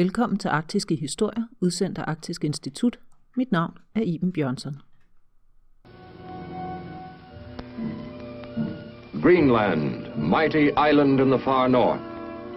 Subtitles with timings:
[0.00, 2.98] Velkommen til Arktiske Historier, udsendt af Arktisk Institut.
[3.36, 4.32] Mit navn er Iben.
[9.22, 9.82] Greenland,
[10.16, 12.00] mighty island in the far north,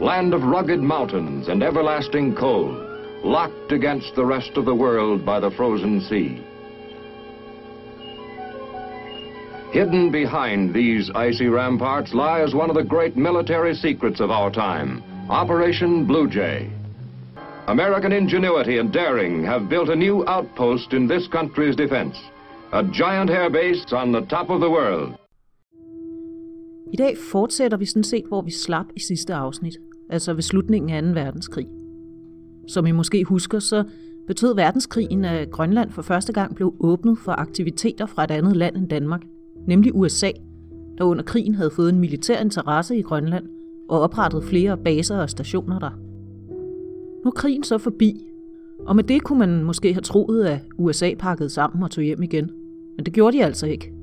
[0.02, 2.76] land of rugged mountains and everlasting cold,
[3.24, 6.30] locked against the rest of the world by the frozen sea.
[9.74, 15.04] Hidden behind these icy ramparts lies one of the great military secrets of our time,
[15.30, 16.83] Operation Blue Jay.
[17.68, 22.18] American ingenuity and daring have built a new outpost in this country's defense,
[22.74, 25.14] a giant air base on the top of the world.
[26.94, 29.74] I dag fortsætter vi sådan set, hvor vi slap i sidste afsnit,
[30.10, 31.08] altså ved slutningen af 2.
[31.08, 31.68] verdenskrig.
[32.68, 33.84] Som I måske husker, så
[34.28, 38.76] betød verdenskrigen, at Grønland for første gang blev åbnet for aktiviteter fra et andet land
[38.78, 39.22] end Danmark,
[39.68, 40.32] nemlig USA,
[40.98, 43.46] der under krigen havde fået en militær interesse i Grønland
[43.90, 46.13] og oprettet flere baser og stationer der.
[47.24, 48.28] Nu er krigen så forbi,
[48.80, 52.24] og med det kunne man måske have troet, at USA pakkede sammen og tog hjem
[52.24, 52.52] igen.
[52.96, 53.94] Men det gjorde de altså ikke.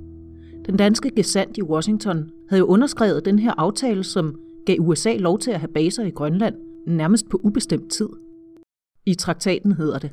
[0.67, 5.39] Den danske gesandt i Washington havde jo underskrevet den her aftale, som gav USA lov
[5.39, 6.55] til at have baser i Grønland
[6.87, 8.09] nærmest på ubestemt tid.
[9.07, 10.11] I traktaten hedder det.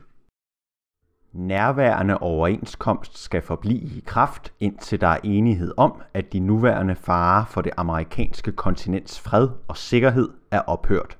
[1.34, 7.46] Nærværende overenskomst skal forblive i kraft, indtil der er enighed om, at de nuværende farer
[7.46, 11.18] for det amerikanske kontinents fred og sikkerhed er ophørt.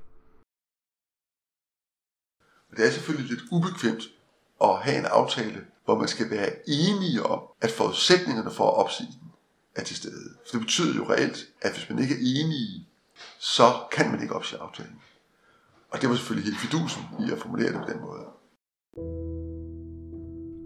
[2.78, 4.04] Det er selvfølgelig lidt ubekvemt
[4.60, 9.08] at have en aftale, hvor man skal være enige om, at forudsætningerne for at opsige
[9.20, 9.30] den
[9.76, 10.30] er til stede.
[10.46, 12.88] For det betyder jo reelt, at hvis man ikke er enige,
[13.38, 13.62] så
[13.92, 14.96] kan man ikke opsige aftalen.
[15.90, 18.24] Og det var selvfølgelig helt fidusen i at formulere det på den måde.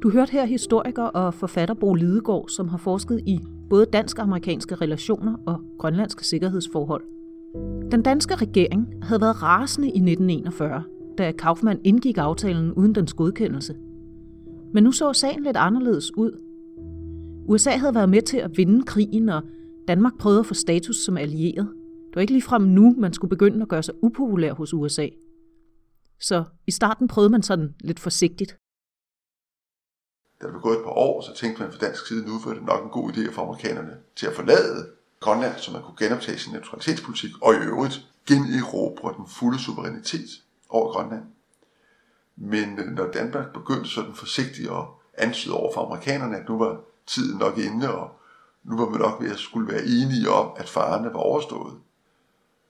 [0.03, 3.41] Du hørte her historiker og forfatter Bo Lidegaard, som har forsket i
[3.71, 7.05] både dansk-amerikanske relationer og grønlandske sikkerhedsforhold.
[7.91, 10.85] Den danske regering havde været rasende i 1941,
[11.19, 13.75] da Kaufmann indgik aftalen uden dens godkendelse.
[14.75, 16.33] Men nu så sagen lidt anderledes ud.
[17.49, 19.43] USA havde været med til at vinde krigen, og
[19.89, 21.69] Danmark prøvede at få status som allieret.
[22.07, 25.09] Det var ikke ligefrem nu, man skulle begynde at gøre sig upopulær hos USA.
[26.21, 28.57] Så i starten prøvede man sådan lidt forsigtigt.
[30.41, 32.55] Da der var gået et par år, så tænkte man fra dansk side, nu var
[32.55, 34.87] det nok en god idé for amerikanerne til at forlade
[35.21, 40.31] Grønland, så man kunne genoptage sin neutralitetspolitik, og i øvrigt generobre den fulde suverænitet
[40.73, 41.25] over Grønland.
[42.37, 44.85] Men øh, når Danmark begyndte sådan forsigtigt at
[45.15, 48.11] antyde over for amerikanerne, at nu var tiden nok inde, og
[48.65, 51.75] nu var man nok ved at skulle være enige om, at farerne var overstået,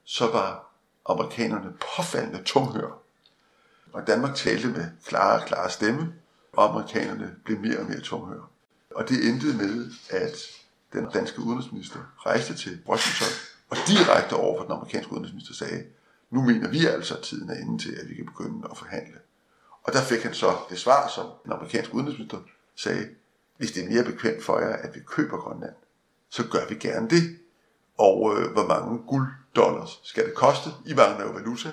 [0.03, 0.73] så var
[1.09, 2.91] amerikanerne påfaldende tunghør.
[3.93, 6.13] Og Danmark talte med klare, klare stemme,
[6.53, 8.49] og amerikanerne blev mere og mere tunghør.
[8.95, 10.37] Og det endte med, at
[10.93, 13.33] den danske udenrigsminister rejste til Washington,
[13.69, 15.83] og direkte over for den amerikanske udenrigsminister sagde,
[16.33, 19.19] nu mener vi altså, at tiden er inde til, at vi kan begynde at forhandle.
[19.83, 22.39] Og der fik han så det svar, som den amerikanske udenrigsminister
[22.75, 23.09] sagde,
[23.57, 25.75] hvis det er mere bekvemt for jer, at vi køber Grønland,
[26.29, 27.39] så gør vi gerne det.
[27.97, 30.69] Og øh, hvor mange gulddollars skal det koste?
[30.85, 31.71] I mangler jo valuta,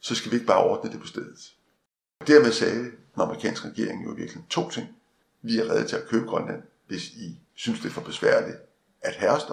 [0.00, 1.52] så skal vi ikke bare ordne det på stedet.
[2.20, 2.82] Og dermed sagde
[3.14, 4.88] den amerikanske regering jo virkelig to ting.
[5.42, 8.58] Vi er redde til at købe Grønland, hvis I synes, det er for besværligt
[9.00, 9.52] at herste.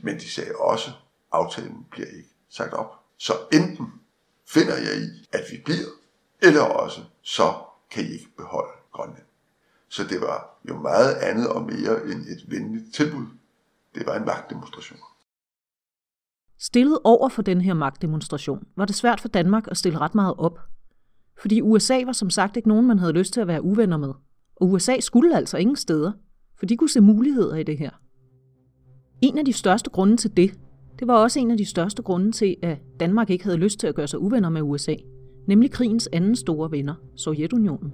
[0.00, 0.96] Men de sagde også, at
[1.32, 3.01] aftalen bliver ikke sagt op.
[3.26, 3.86] Så enten
[4.48, 5.90] finder jeg i, at vi bliver,
[6.42, 7.54] eller også så
[7.90, 9.26] kan I ikke beholde Grønland.
[9.88, 13.26] Så det var jo meget andet og mere end et venligt tilbud.
[13.94, 14.98] Det var en magtdemonstration.
[16.58, 20.34] Stillet over for den her magtdemonstration var det svært for Danmark at stille ret meget
[20.38, 20.58] op.
[21.40, 24.12] Fordi USA var som sagt ikke nogen, man havde lyst til at være uvenner med.
[24.56, 26.12] Og USA skulle altså ingen steder,
[26.58, 27.90] for de kunne se muligheder i det her.
[29.20, 30.58] En af de største grunde til det,
[31.02, 33.86] det var også en af de største grunde til, at Danmark ikke havde lyst til
[33.86, 34.94] at gøre sig uvenner med USA,
[35.46, 37.92] nemlig krigens anden store venner, Sovjetunionen.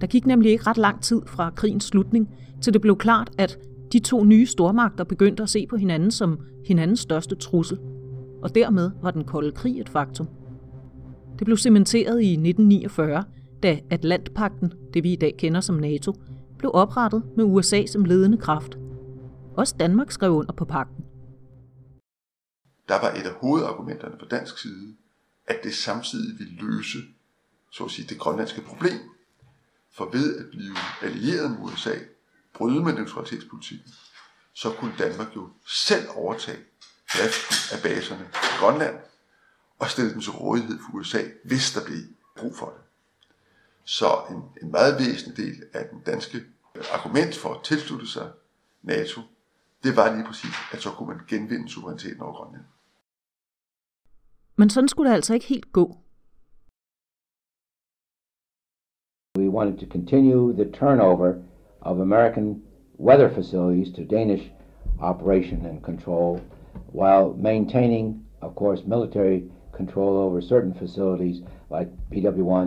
[0.00, 3.58] Der gik nemlig ikke ret lang tid fra krigens slutning, til det blev klart, at
[3.92, 7.78] de to nye stormagter begyndte at se på hinanden som hinandens største trussel.
[8.42, 10.28] Og dermed var den kolde krig et faktum.
[11.38, 13.24] Det blev cementeret i 1949,
[13.62, 16.12] da Atlantpakten, det vi i dag kender som NATO,
[16.58, 18.78] blev oprettet med USA som ledende kraft.
[19.56, 21.03] Også Danmark skrev under på pakten.
[22.88, 24.96] Der var et af hovedargumenterne på dansk side,
[25.46, 26.98] at det samtidig ville løse
[27.74, 29.00] så at sige, det grønlandske problem.
[29.92, 31.94] For ved at blive allieret med USA,
[32.54, 33.92] bryde med neutralitetspolitikken,
[34.52, 36.58] så kunne Danmark jo selv overtage
[37.14, 38.96] driften af baserne i Grønland
[39.78, 41.98] og stille dem til rådighed for USA, hvis der blev
[42.36, 42.80] brug for det.
[43.84, 46.44] Så en, en meget væsentlig del af den danske
[46.92, 48.32] argument for at tilslutte sig
[48.82, 49.20] NATO,
[49.82, 52.64] det var lige præcis, at så kunne man genvinde suveræniteten over Grønland.
[54.56, 55.96] Men sådan skulle det altså ikke helt gå.
[59.38, 61.34] We wanted to continue the turnover
[61.80, 62.62] of American
[62.98, 64.52] weather facilities to Danish
[65.00, 66.40] operation and control
[66.92, 69.42] while maintaining, of course, military
[69.76, 71.36] control over certain facilities
[71.70, 72.66] like BW1,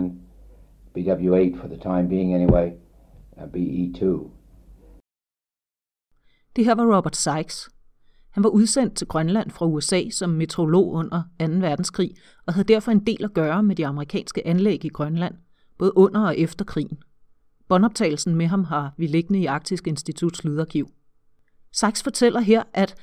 [0.94, 2.72] BW8 for the time being anyway,
[3.40, 4.30] uh, BE2.
[6.56, 7.70] Det her var Robert Sykes.
[8.38, 11.46] Han var udsendt til Grønland fra USA som metrolog under 2.
[11.46, 12.14] verdenskrig
[12.46, 15.34] og havde derfor en del at gøre med de amerikanske anlæg i Grønland,
[15.78, 16.98] både under og efter krigen.
[17.68, 20.88] Båndoptagelsen med ham har vi liggende i Arktisk Instituts lydarkiv.
[21.72, 22.94] Sachs fortæller her, at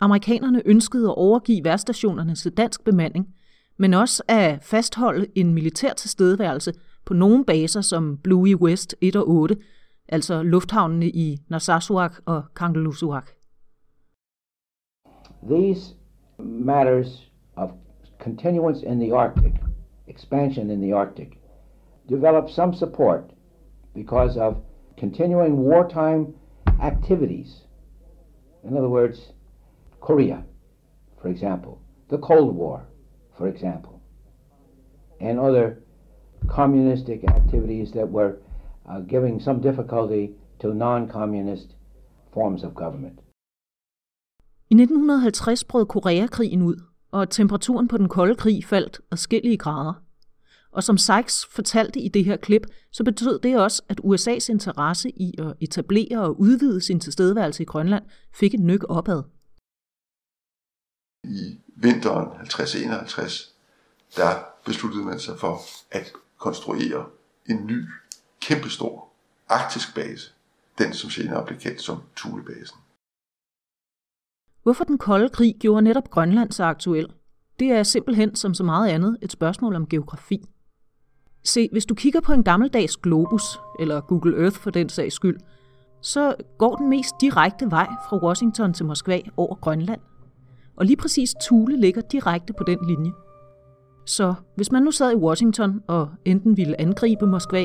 [0.00, 3.34] amerikanerne ønskede at overgive værstationerne til dansk bemanding,
[3.78, 6.72] men også at fastholde en militær tilstedeværelse
[7.04, 9.56] på nogle baser som Bluey West 1 og 8,
[10.08, 13.39] altså lufthavnene i Narsarsuaq og Kangerlussuaq.
[15.42, 15.94] These
[16.38, 17.26] matters
[17.56, 17.72] of
[18.18, 19.54] continuance in the Arctic,
[20.06, 21.38] expansion in the Arctic,
[22.06, 23.32] developed some support
[23.94, 24.62] because of
[24.96, 26.34] continuing wartime
[26.82, 27.62] activities.
[28.64, 29.32] In other words,
[30.00, 30.44] Korea,
[31.20, 32.86] for example, the Cold War,
[33.36, 34.02] for example,
[35.20, 35.82] and other
[36.48, 38.38] communistic activities that were
[38.88, 41.74] uh, giving some difficulty to non-communist
[42.32, 43.20] forms of government.
[44.70, 46.76] I 1950 brød Koreakrigen ud,
[47.10, 49.94] og temperaturen på den kolde krig faldt adskillige grader.
[50.72, 55.10] Og som Sykes fortalte i det her klip, så betød det også, at USA's interesse
[55.10, 59.22] i at etablere og udvide sin tilstedeværelse i Grønland fik et nyk opad.
[61.24, 63.52] I vinteren 50-51,
[64.16, 67.06] der besluttede man sig for at konstruere
[67.48, 67.84] en ny,
[68.40, 69.08] kæmpestor
[69.48, 70.32] arktisk base.
[70.78, 72.79] Den, som senere blev kendt som Thulebasen.
[74.62, 77.06] Hvorfor den kolde krig gjorde netop Grønland så aktuel,
[77.58, 80.40] det er simpelthen som så meget andet et spørgsmål om geografi.
[81.44, 85.38] Se, hvis du kigger på en gammeldags globus, eller Google Earth for den sags skyld,
[86.02, 90.00] så går den mest direkte vej fra Washington til Moskva over Grønland.
[90.76, 93.12] Og lige præcis Thule ligger direkte på den linje.
[94.06, 97.64] Så hvis man nu sad i Washington og enten ville angribe Moskva,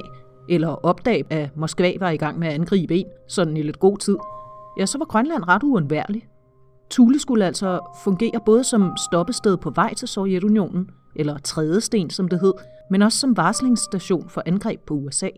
[0.50, 3.98] eller opdage, at Moskva var i gang med at angribe en, sådan i lidt god
[3.98, 4.18] tid,
[4.80, 6.28] ja, så var Grønland ret uundværlig.
[6.90, 12.40] Thule skulle altså fungere både som stoppested på vej til Sovjetunionen, eller trædesten som det
[12.40, 12.54] hed,
[12.90, 15.30] men også som varslingsstation for angreb på USA.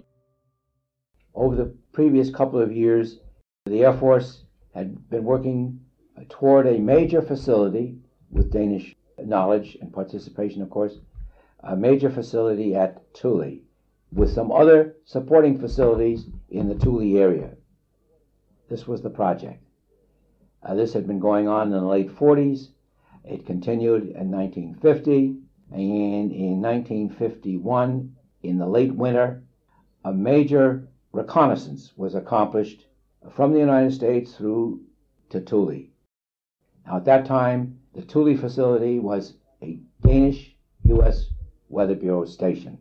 [1.34, 3.08] Over the previous couple of years,
[3.66, 5.82] the Air Force had been working
[6.30, 7.94] toward a major facility
[8.32, 10.96] with Danish knowledge and participation, of course,
[11.64, 13.60] a major facility at Thule,
[14.12, 17.50] with some other supporting facilities in the Thule area.
[18.70, 19.67] This was the project.
[20.68, 22.72] Uh, this had been going on in the late 40s.
[23.24, 25.38] It continued in 1950,
[25.72, 29.44] and in 1951, in the late winter,
[30.04, 32.86] a major reconnaissance was accomplished
[33.32, 34.82] from the United States through
[35.30, 35.84] to Thule.
[36.86, 40.54] Now, at that time, the Thule facility was a Danish
[40.84, 41.30] U.S.
[41.70, 42.78] Weather Bureau station.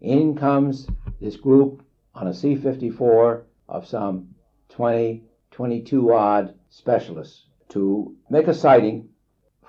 [0.00, 0.86] In comes
[1.20, 1.82] this group
[2.14, 4.34] on a C 54 of some
[4.68, 9.08] 20, 22 odd specialists to make a sighting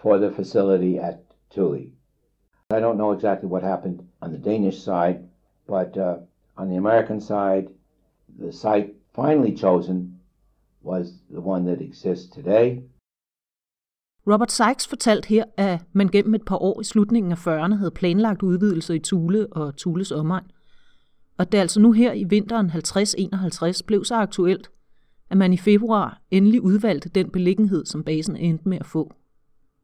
[0.01, 1.91] for the facility at Thule.
[2.71, 5.19] I don't know exactly what happened on the Danish side,
[5.67, 6.17] but uh,
[6.57, 7.67] on the American side,
[8.39, 10.19] the site finally chosen
[10.81, 12.83] was the one that exists today.
[14.25, 17.91] Robert Sykes fortalte her, at man gennem et par år i slutningen af 40'erne havde
[17.91, 20.45] planlagt udvidelser i Tule og Tules omegn.
[21.37, 24.71] Og det er altså nu her i vinteren 50-51 blev så aktuelt,
[25.33, 29.13] at man i februar endelig udvalgte den beliggenhed, som basen endte med at få.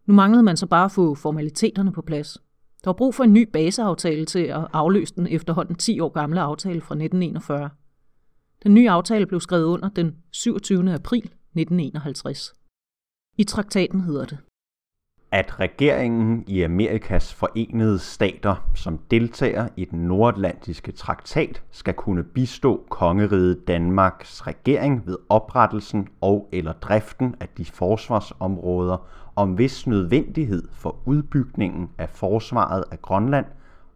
[0.05, 2.37] Nu manglede man så bare at få formaliteterne på plads.
[2.83, 6.41] Der var brug for en ny baseaftale til at afløse den efterhånden 10 år gamle
[6.41, 7.69] aftale fra 1941.
[8.63, 10.93] Den nye aftale blev skrevet under den 27.
[10.93, 12.53] april 1951.
[13.37, 14.37] I traktaten hedder det,
[15.31, 22.85] at regeringen i Amerikas forenede stater, som deltager i den nordatlantiske traktat, skal kunne bistå
[22.89, 30.95] kongeriget Danmarks regering ved oprettelsen og eller driften af de forsvarsområder, om hvis nødvendighed for
[31.05, 33.45] udbygningen af forsvaret af Grønland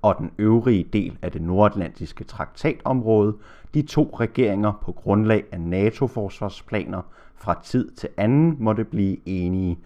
[0.01, 3.35] og den øvrige del af det nordatlantiske traktatområde,
[3.73, 7.01] de to regeringer på grundlag af NATO-forsvarsplaner
[7.35, 9.79] fra tid til anden måtte blive enige,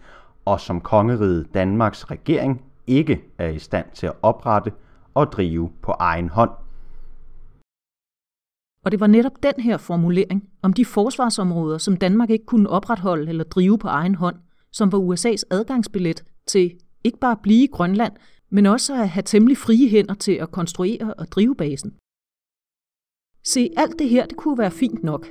[0.48, 4.72] og som kongeriget Danmarks regering ikke er i stand til at oprette
[5.14, 6.50] og drive på egen hånd.
[8.84, 13.28] Og det var netop den her formulering om de forsvarsområder, som Danmark ikke kunne opretholde
[13.28, 14.36] eller drive på egen hånd,
[14.72, 16.72] som var USA's adgangsbillet til
[17.04, 18.12] ikke bare at blive i Grønland,
[18.50, 21.94] men også at have temmelig frie hænder til at konstruere og drive basen.
[23.44, 25.26] Se, alt det her, det kunne være fint nok.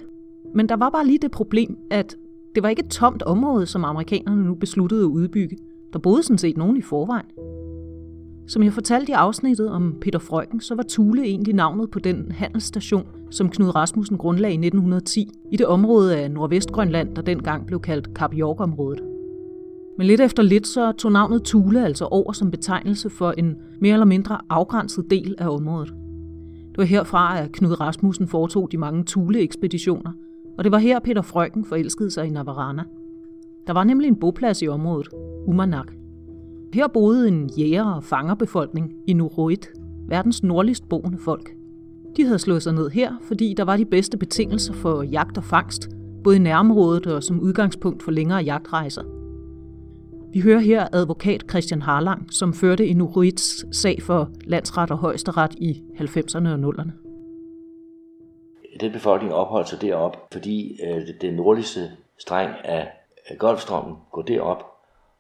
[0.56, 2.16] Men der var bare lige det problem, at
[2.56, 5.58] det var ikke et tomt område, som amerikanerne nu besluttede at udbygge.
[5.94, 7.25] Der boede sådan set nogen i forvejen.
[8.48, 12.32] Som jeg fortalte i afsnittet om Peter Frøken, så var Thule egentlig navnet på den
[12.32, 17.80] handelsstation, som Knud Rasmussen grundlagde i 1910 i det område af Nordvestgrønland, der dengang blev
[17.80, 19.01] kaldt Kap York-området.
[19.98, 23.94] Men lidt efter lidt så tog navnet Thule altså over som betegnelse for en mere
[23.94, 25.94] eller mindre afgrænset del af området.
[26.70, 30.12] Det var herfra, at Knud Rasmussen foretog de mange Thule-ekspeditioner,
[30.58, 32.84] og det var her, Peter Frøken forelskede sig i Navarana.
[33.68, 35.08] Der var nemlig en boplads i området,
[35.48, 35.92] Umanak.
[36.74, 39.70] Her boede en jæger- og fangerbefolkning i Nuruit,
[40.08, 41.50] verdens nordligst boende folk.
[42.18, 45.44] De havde slået sig ned her, fordi der var de bedste betingelser for jagt og
[45.44, 45.90] fangst,
[46.24, 49.04] både i nærområdet og som udgangspunkt for længere jagtrejser.
[50.34, 55.82] Vi hører her advokat Christian Harlang, som førte Inuruits sag for landsret og højesteret i
[56.00, 57.07] 90'erne og 0'erne.
[58.79, 62.91] Den befolkning opholdt sig derop, fordi øh, den nordligste streng af
[63.38, 64.65] Golfstrømmen går derop,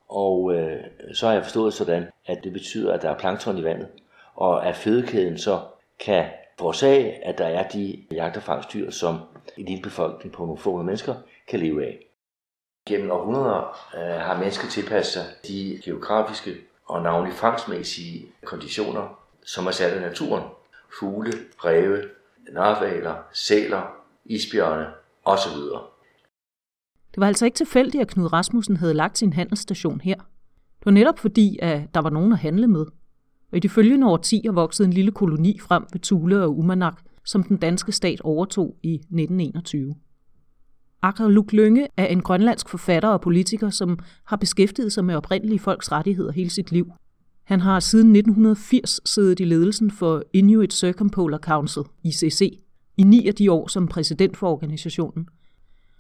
[0.09, 0.83] og øh,
[1.13, 3.87] så har jeg forstået sådan, at det betyder, at der er plankton i vandet,
[4.35, 5.59] og at fødekæden så
[5.99, 6.25] kan
[6.59, 9.19] forårsage, at der er de jagterfangstyr, som
[9.57, 11.15] en lille befolkning på nogle få mennesker
[11.47, 11.99] kan leve af.
[12.87, 19.71] Gennem århundreder øh, har mennesket tilpasset sig de geografiske og navnlig fangstmæssige konditioner, som er
[19.71, 20.43] sat af naturen.
[20.99, 21.33] Fugle,
[21.65, 22.03] ræve,
[22.53, 24.85] narvaler, sæler, isbjørne
[25.25, 25.57] osv.
[27.11, 30.15] Det var altså ikke tilfældigt, at Knud Rasmussen havde lagt sin handelsstation her.
[30.79, 32.85] Det var netop fordi, at der var nogen at handle med.
[33.51, 37.43] Og i de følgende årtier voksede en lille koloni frem ved Thule og Umanak, som
[37.43, 39.95] den danske stat overtog i 1921.
[41.19, 45.91] Luk Lønge er en grønlandsk forfatter og politiker, som har beskæftiget sig med oprindelige folks
[45.91, 46.91] rettigheder hele sit liv.
[47.51, 52.41] Han har siden 1980 siddet i ledelsen for Inuit Circumpolar Council, ICC,
[53.01, 55.23] i ni af de år som præsident for organisationen,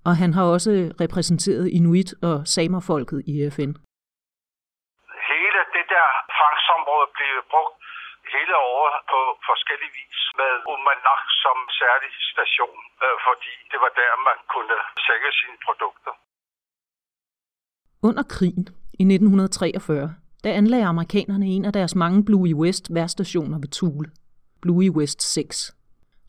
[0.07, 0.71] og han har også
[1.03, 3.71] repræsenteret Inuit og samerfolket i FN.
[5.31, 6.07] Hele det der
[6.39, 7.77] fangstområde blev brugt
[8.35, 14.11] hele året på forskellig vis med Umanak som særlig station, øh, fordi det var der,
[14.29, 14.77] man kunne
[15.07, 16.11] sælge sine produkter.
[18.07, 18.65] Under krigen
[19.01, 24.09] i 1943, der anlagde amerikanerne en af deres mange Bluey West værstationer ved Thule,
[24.61, 25.75] Bluey West 6.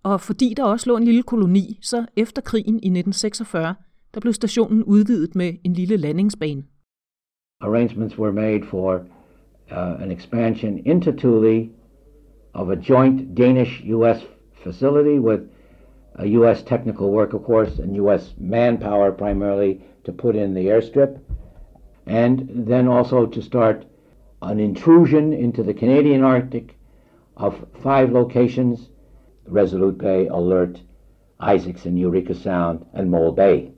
[0.03, 3.75] Og fordi der også lå en lille koloni, så efter krigen i 1946,
[4.15, 6.63] der blev stationen udvidet med en lille landingsbane.
[7.61, 8.95] Arrangements were made for
[9.71, 11.69] uh, an expansion into Thule
[12.55, 14.27] of a joint Danish-US
[14.65, 15.41] facility with
[16.15, 16.63] a U.S.
[16.63, 18.35] technical worker force and U.S.
[18.39, 21.21] manpower primarily to put in the airstrip,
[22.07, 23.85] and then also to start
[24.43, 26.79] an intrusion into the Canadian Arctic
[27.37, 28.91] of five locations
[29.53, 30.83] Resolute Bay, Alert,
[31.57, 33.69] Isaacson, Eureka Sound and Mole Bay.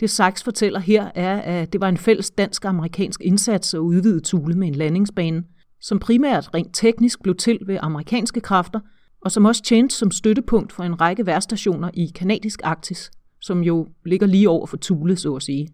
[0.00, 4.54] Det Sachs fortæller her er, at det var en fælles dansk-amerikansk indsats at udvide Tule
[4.54, 5.44] med en landingsbane,
[5.80, 8.80] som primært rent teknisk blev til ved amerikanske kræfter,
[9.20, 13.86] og som også tjente som støttepunkt for en række værstationer i kanadisk Arktis, som jo
[14.04, 15.68] ligger lige over for Tule, så at sige.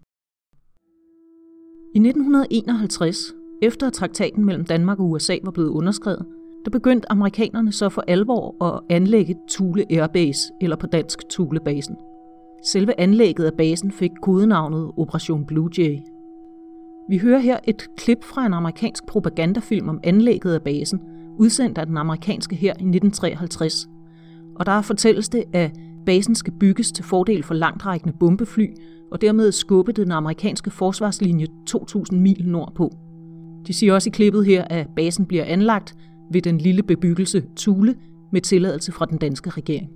[1.95, 3.17] I 1951,
[3.61, 6.25] efter at traktaten mellem Danmark og USA var blevet underskrevet,
[6.65, 11.95] der begyndte amerikanerne så for alvor at anlægge Thule Airbase, eller på dansk Thulebasen.
[12.63, 15.97] Selve anlægget af basen fik kodenavnet Operation Blue Jay.
[17.09, 20.99] Vi hører her et klip fra en amerikansk propagandafilm om anlægget af basen,
[21.39, 23.87] udsendt af den amerikanske her i 1953.
[24.55, 25.71] Og der fortælles det, at
[26.05, 28.67] basen skal bygges til fordel for langtrækkende bombefly,
[29.11, 32.91] og dermed skubbe den amerikanske forsvarslinje 2.000 mil nordpå.
[33.67, 35.95] De siger også i klippet her, at basen bliver anlagt
[36.31, 37.95] ved den lille bebyggelse Thule
[38.31, 39.89] med tilladelse fra den danske regering.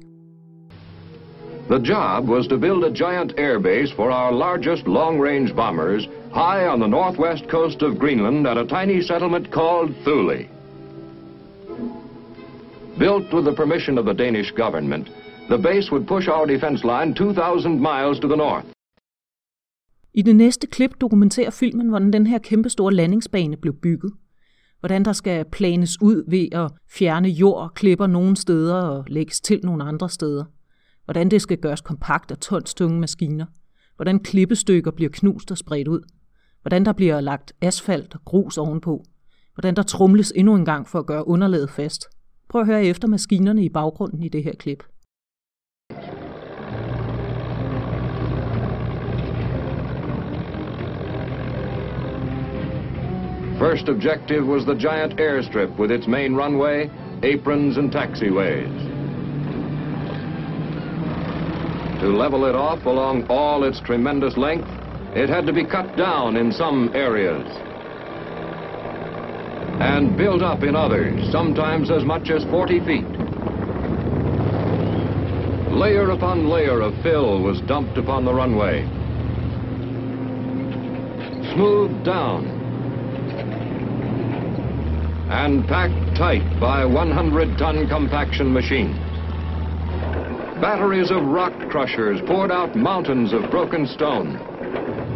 [1.69, 6.79] The job was to build a giant airbase for our largest long-range bombers high on
[6.79, 10.45] the northwest coast of Greenland at a tiny settlement called Thule.
[12.97, 15.07] Built with the permission of the Danish government,
[15.49, 18.65] the base would push our defense line 2,000 miles to the north.
[20.19, 24.13] I det næste klip dokumenterer filmen, hvordan den her kæmpestore landingsbane blev bygget.
[24.79, 29.41] Hvordan der skal planes ud ved at fjerne jord og klipper nogle steder og lægges
[29.41, 30.43] til nogle andre steder.
[31.05, 33.45] Hvordan det skal gøres kompakt af tonstunge maskiner.
[33.95, 36.01] Hvordan klippestykker bliver knust og spredt ud.
[36.61, 39.03] Hvordan der bliver lagt asfalt og grus ovenpå.
[39.53, 42.05] Hvordan der trumles endnu en gang for at gøre underlaget fast.
[42.49, 44.83] Prøv at høre efter maskinerne i baggrunden i det her klip.
[53.59, 56.89] First objective was the giant airstrip with its main runway,
[57.23, 58.71] aprons, and taxiways.
[61.99, 64.69] To level it off along all its tremendous length,
[65.13, 67.45] it had to be cut down in some areas
[69.81, 73.05] and built up in others, sometimes as much as 40 feet.
[75.73, 78.83] Layer upon layer of fill was dumped upon the runway.
[81.53, 82.58] Smoothed down
[85.29, 88.97] and packed tight by 100-ton compaction machines.
[90.59, 94.33] Batteries of rock crushers poured out mountains of broken stone.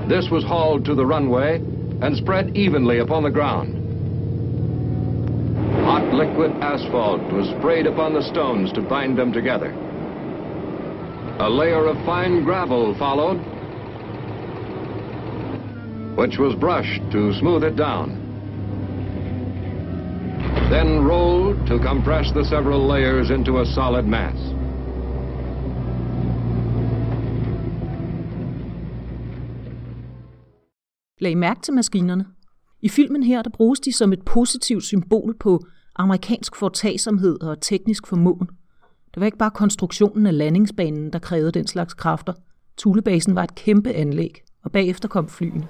[0.08, 1.56] This was hauled to the runway
[2.02, 3.80] and spread evenly upon the ground.
[5.84, 9.72] Hot liquid asphalt was sprayed upon the stones to bind them together.
[11.40, 13.38] A layer of fine gravel followed,
[16.16, 18.23] which was brushed to smooth it down.
[20.74, 24.40] Then rolled to compress the several layers into a solid mass.
[31.20, 32.26] Lag mærke til maskinerne.
[32.82, 35.60] I filmen her, der bruges de som et positivt symbol på
[35.96, 38.48] amerikansk fortagsomhed og teknisk formåen.
[39.14, 42.34] Det var ikke bare konstruktionen af landingsbanen, der krævede den slags kræfter.
[42.78, 45.68] Tulebasen var et kæmpe anlæg, og bagefter kom flyene.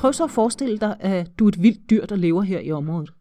[0.00, 2.72] Prøv så at forestille dig, at du er et vildt dyr, der lever her i
[2.72, 3.12] området.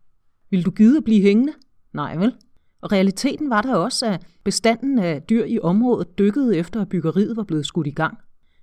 [0.50, 1.54] Vil du gide at blive hængende?
[1.94, 2.36] Nej vel?
[2.82, 7.38] Og realiteten var der også, at bestanden af dyr i området dykkede efter, at byggeriet
[7.38, 8.18] var blevet skudt i gang.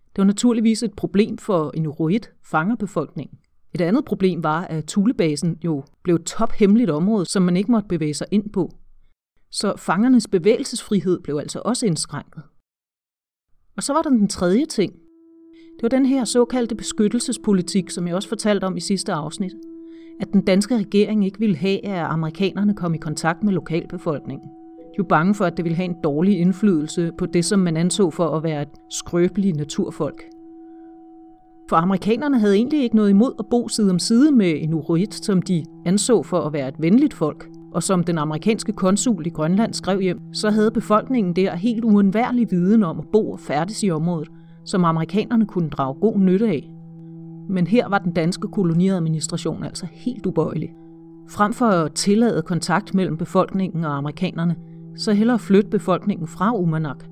[0.07, 3.39] Det var naturligvis et problem for Inuit fangerbefolkningen.
[3.75, 7.89] Et andet problem var, at Tulebasen jo blev et tophemmeligt område, som man ikke måtte
[7.89, 8.71] bevæge sig ind på.
[9.51, 12.43] Så fangernes bevægelsesfrihed blev altså også indskrænket.
[13.77, 14.93] Og så var der den tredje ting.
[15.76, 19.52] Det var den her såkaldte beskyttelsespolitik, som jeg også fortalte om i sidste afsnit.
[20.21, 24.49] At den danske regering ikke ville have, at amerikanerne kom i kontakt med lokalbefolkningen.
[24.78, 27.76] De var bange for, at det ville have en dårlig indflydelse på det, som man
[27.76, 30.23] anså for at være et skrøbeligt naturfolk.
[31.69, 35.15] For amerikanerne havde egentlig ikke noget imod at bo side om side med en uruit,
[35.15, 37.49] som de anså for at være et venligt folk.
[37.73, 42.50] Og som den amerikanske konsul i Grønland skrev hjem, så havde befolkningen der helt uundværlig
[42.50, 44.28] viden om at bo og færdes i området,
[44.67, 46.71] som amerikanerne kunne drage god nytte af.
[47.49, 50.75] Men her var den danske koloniadministration altså helt ubøjelig.
[51.29, 54.57] Frem for at tillade kontakt mellem befolkningen og amerikanerne,
[54.97, 57.05] så hellere flytte befolkningen fra Umanak.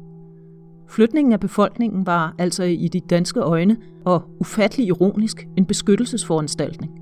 [0.89, 6.93] Flytningen af befolkningen var altså i de danske øjne og ufattelig ironisk en beskyttelsesforanstaltning.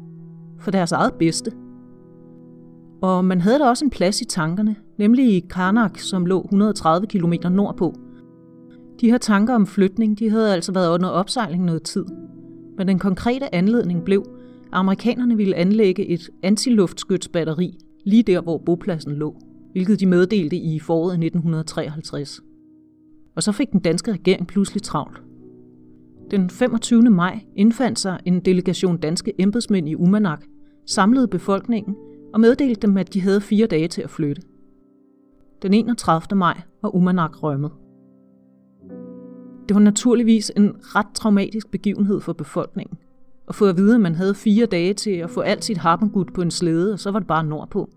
[0.60, 1.52] For deres eget bedste.
[3.02, 7.06] Og man havde da også en plads i tankerne, nemlig i Karnak, som lå 130
[7.06, 7.94] km nordpå.
[9.02, 12.04] De her tanker om flytning, de havde altså været under opsejling noget tid.
[12.78, 14.24] Men den konkrete anledning blev,
[14.62, 19.36] at amerikanerne ville anlægge et antiluftskytsbatteri lige der, hvor bopladsen lå
[19.72, 22.40] hvilket de meddelte i foråret 1953.
[23.36, 25.22] Og så fik den danske regering pludselig travlt.
[26.30, 27.02] Den 25.
[27.02, 30.44] maj indfandt sig en delegation danske embedsmænd i Umanak,
[30.86, 31.94] samlede befolkningen
[32.34, 34.42] og meddelte dem, at de havde fire dage til at flytte.
[35.62, 36.38] Den 31.
[36.38, 37.70] maj var Umanak rømmet.
[39.68, 42.98] Det var naturligvis en ret traumatisk begivenhed for befolkningen.
[43.48, 46.24] At få at vide, at man havde fire dage til at få alt sit harpengud
[46.24, 47.90] på en slæde, og så var det bare nordpå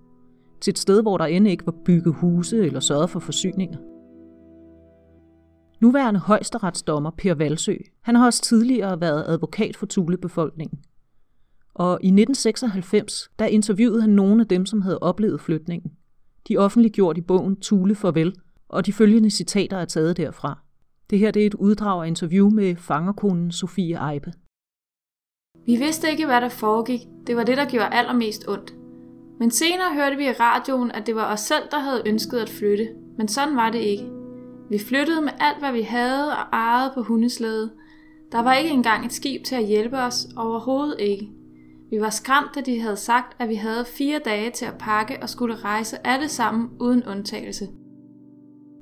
[0.62, 3.78] til et sted, hvor der end ikke var bygget huse eller sørget for forsyninger.
[5.82, 10.80] Nuværende højesteretsdommer Per Valsø, han har også tidligere været advokat for Tulebefolkningen.
[11.74, 15.92] Og i 1996, der interviewede han nogle af dem, som havde oplevet flytningen.
[16.48, 18.36] De offentliggjort i bogen Tule Farvel,
[18.70, 20.65] og de følgende citater er taget derfra.
[21.10, 24.34] Det her det er et uddrag af interview med fangerkonen Sofie Eibe.
[25.66, 27.00] Vi vidste ikke, hvad der foregik.
[27.28, 28.76] Det var det, der gjorde allermest ondt.
[29.40, 32.50] Men senere hørte vi i radioen, at det var os selv, der havde ønsket at
[32.50, 32.88] flytte.
[33.18, 34.10] Men sådan var det ikke.
[34.70, 37.72] Vi flyttede med alt, hvad vi havde og ejede på hundeslæde.
[38.32, 41.30] Der var ikke engang et skib til at hjælpe os, overhovedet ikke.
[41.90, 45.18] Vi var skræmt, da de havde sagt, at vi havde fire dage til at pakke
[45.22, 47.68] og skulle rejse alle sammen uden undtagelse.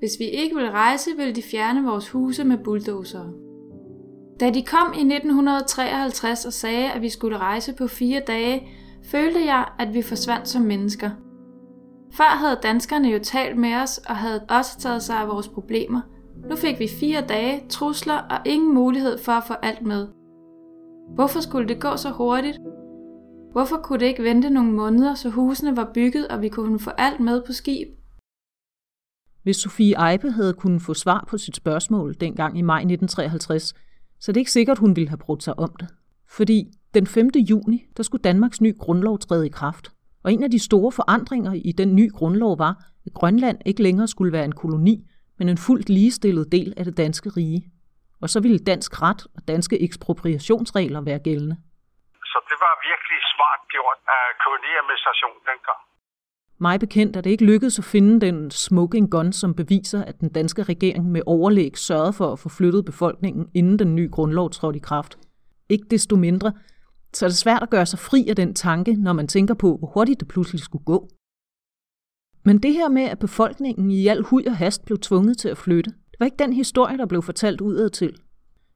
[0.03, 3.33] Hvis vi ikke ville rejse, ville de fjerne vores huse med bulldozere.
[4.39, 8.67] Da de kom i 1953 og sagde, at vi skulle rejse på fire dage,
[9.03, 11.09] følte jeg, at vi forsvandt som mennesker.
[12.13, 16.01] Før havde danskerne jo talt med os og havde også taget sig af vores problemer.
[16.49, 20.07] Nu fik vi fire dage, trusler og ingen mulighed for at få alt med.
[21.15, 22.57] Hvorfor skulle det gå så hurtigt?
[23.51, 26.89] Hvorfor kunne det ikke vente nogle måneder, så husene var bygget, og vi kunne få
[26.89, 28.02] alt med på skib?
[29.43, 33.73] Hvis Sofie Eibe havde kunnet få svar på sit spørgsmål dengang i maj 1953,
[34.19, 35.87] så er det ikke sikkert, hun ville have brugt sig om det.
[36.37, 37.29] Fordi den 5.
[37.35, 39.91] juni, der skulle Danmarks nye grundlov træde i kraft,
[40.23, 42.73] Og en af de store forandringer i den nye grundlov var,
[43.05, 44.95] at Grønland ikke længere skulle være en koloni,
[45.37, 47.61] men en fuldt ligestillet del af det danske rige.
[48.21, 51.57] Og så ville dansk ret og danske ekspropriationsregler være gældende.
[52.31, 55.79] Så det var virkelig smart gjort af koloniadministrationen dengang.
[56.63, 60.29] Mig bekendt er det ikke lykkedes at finde den smoking gun, som beviser, at den
[60.29, 64.77] danske regering med overlæg sørgede for at få flyttet befolkningen, inden den nye grundlov trådte
[64.77, 65.17] i kraft.
[65.69, 66.53] Ikke desto mindre,
[67.13, 69.77] så er det svært at gøre sig fri af den tanke, når man tænker på,
[69.77, 71.09] hvor hurtigt det pludselig skulle gå.
[72.45, 75.57] Men det her med, at befolkningen i al hud og hast blev tvunget til at
[75.57, 78.15] flytte, det var ikke den historie, der blev fortalt udad til.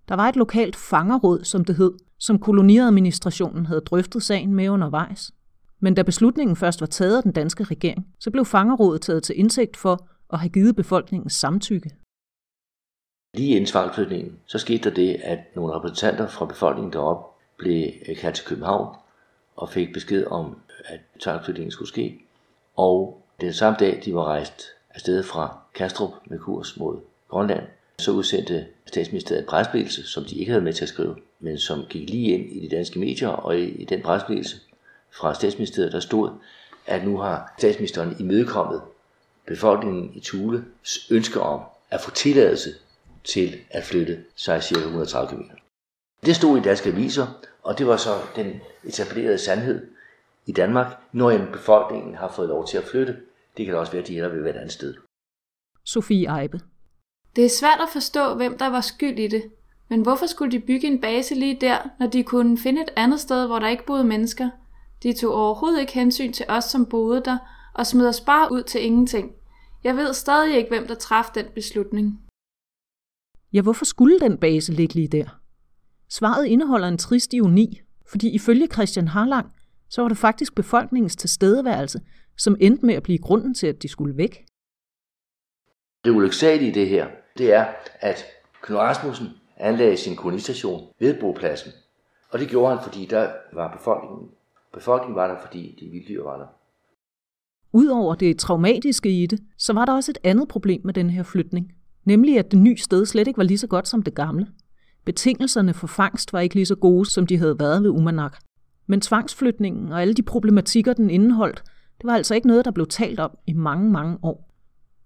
[0.09, 5.31] Der var et lokalt fangerråd, som det hed, som koloniadministrationen havde drøftet sagen med undervejs.
[5.79, 9.39] Men da beslutningen først var taget af den danske regering, så blev fangerådet taget til
[9.39, 11.91] indsigt for at have givet befolkningens samtykke.
[13.33, 17.25] Lige inden tvangsflytningen, så skete der det, at nogle repræsentanter fra befolkningen deroppe
[17.57, 18.95] blev øh, kaldt til København
[19.55, 22.19] og fik besked om, at tvangsflytningen skulle ske.
[22.75, 27.63] Og den samme dag, de var rejst afsted fra Kastrup med kurs mod Grønland,
[27.99, 31.85] så udsendte statsministeriet en presbildelse, som de ikke havde med til at skrive, men som
[31.89, 34.57] gik lige ind i de danske medier, og i, i den presbildelse
[35.11, 36.29] fra statsministeriet, der stod,
[36.85, 38.81] at nu har statsministeren imødekommet
[39.47, 40.65] befolkningen i Thule
[41.09, 42.69] ønske om at få tilladelse
[43.23, 44.77] til at flytte sig ca.
[44.79, 45.41] 130 km.
[46.25, 47.27] Det stod i danske aviser,
[47.63, 49.87] og det var så den etablerede sandhed
[50.45, 53.17] i Danmark, når en befolkningen har fået lov til at flytte.
[53.57, 54.93] Det kan også være, at de ender ved et andet sted.
[55.83, 56.59] Sofie Eibe.
[57.35, 59.43] Det er svært at forstå, hvem der var skyld i det.
[59.89, 63.19] Men hvorfor skulle de bygge en base lige der, når de kunne finde et andet
[63.19, 64.49] sted, hvor der ikke boede mennesker?
[65.03, 67.37] De tog overhovedet ikke hensyn til os, som boede der,
[67.73, 69.31] og smed os bare ud til ingenting.
[69.83, 72.21] Jeg ved stadig ikke, hvem der traf den beslutning.
[73.53, 75.39] Ja, hvorfor skulle den base ligge lige der?
[76.09, 77.81] Svaret indeholder en trist ironi,
[78.11, 79.51] fordi ifølge Christian Harlang,
[79.89, 82.01] så var det faktisk befolkningens tilstedeværelse,
[82.37, 84.45] som endte med at blive grunden til, at de skulle væk.
[86.05, 87.07] Det ulyksalige i det her,
[87.37, 87.65] det er,
[87.99, 88.25] at
[88.61, 91.71] Knud Rasmussen anlagde sin kolonistation ved bopladsen.
[92.29, 94.29] Og det gjorde han, fordi der var befolkningen.
[94.77, 96.45] Befolkningen var der, fordi de vilddyr var der.
[97.73, 101.23] Udover det traumatiske i det, så var der også et andet problem med den her
[101.23, 101.71] flytning.
[102.05, 104.47] Nemlig at det nye sted slet ikke var lige så godt som det gamle.
[105.05, 108.37] Betingelserne for fangst var ikke lige så gode, som de havde været ved Umanak.
[108.87, 111.63] Men tvangsflytningen og alle de problematikker, den indeholdt,
[111.97, 114.51] det var altså ikke noget, der blev talt om i mange, mange år.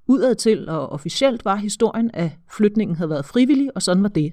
[0.08, 4.32] Udadtil og officielt var historien, at flytningen havde været frivillig, og sådan var det.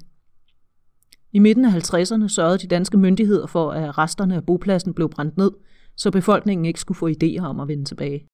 [1.33, 5.37] I midten af 50'erne sørgede de danske myndigheder for, at resterne af bopladsen blev brændt
[5.37, 5.51] ned,
[5.97, 8.27] så befolkningen ikke skulle få idéer om at vende tilbage.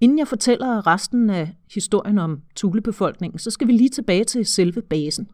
[0.00, 4.82] Inden jeg fortæller resten af historien om Tulebefolkningen, så skal vi lige tilbage til selve
[4.82, 5.28] basen.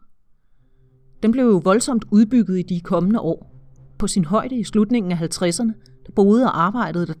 [1.23, 3.55] Den blev jo voldsomt udbygget i de kommende år.
[3.99, 5.71] På sin højde i slutningen af 50'erne,
[6.05, 7.13] der boede og arbejdede der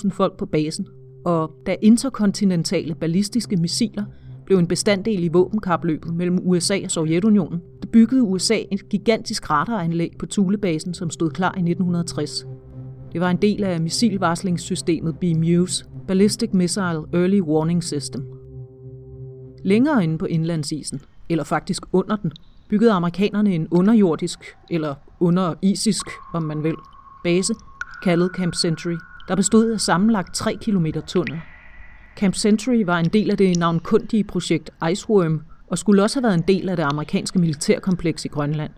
[0.00, 0.86] 10.000 folk på basen.
[1.24, 4.04] Og da interkontinentale ballistiske missiler
[4.46, 10.12] blev en bestanddel i våbenkapløbet mellem USA og Sovjetunionen, der byggede USA et gigantisk radaranlæg
[10.18, 12.46] på Thulebasen, som stod klar i 1960.
[13.12, 18.24] Det var en del af missilvarslingssystemet BMUS, Ballistic Missile Early Warning System.
[19.64, 22.32] Længere inde på indlandsisen, eller faktisk under den,
[22.68, 24.38] byggede amerikanerne en underjordisk,
[24.70, 26.74] eller underisisk, om man vil,
[27.24, 27.54] base,
[28.02, 28.96] kaldet Camp Century,
[29.28, 31.40] der bestod af sammenlagt 3 km tunnel.
[32.16, 36.34] Camp Century var en del af det navnkundige projekt Iceworm, og skulle også have været
[36.34, 38.72] en del af det amerikanske militærkompleks i Grønland.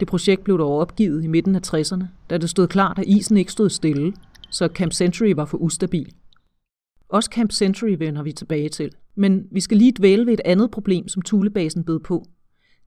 [0.00, 3.36] Det projekt blev dog opgivet i midten af 60'erne, da det stod klart, at isen
[3.36, 4.12] ikke stod stille,
[4.50, 6.12] så Camp Century var for ustabil.
[7.08, 8.90] Også Camp Century vender vi tilbage til.
[9.14, 12.24] Men vi skal lige dvæle ved et andet problem, som Thulebasen bød på.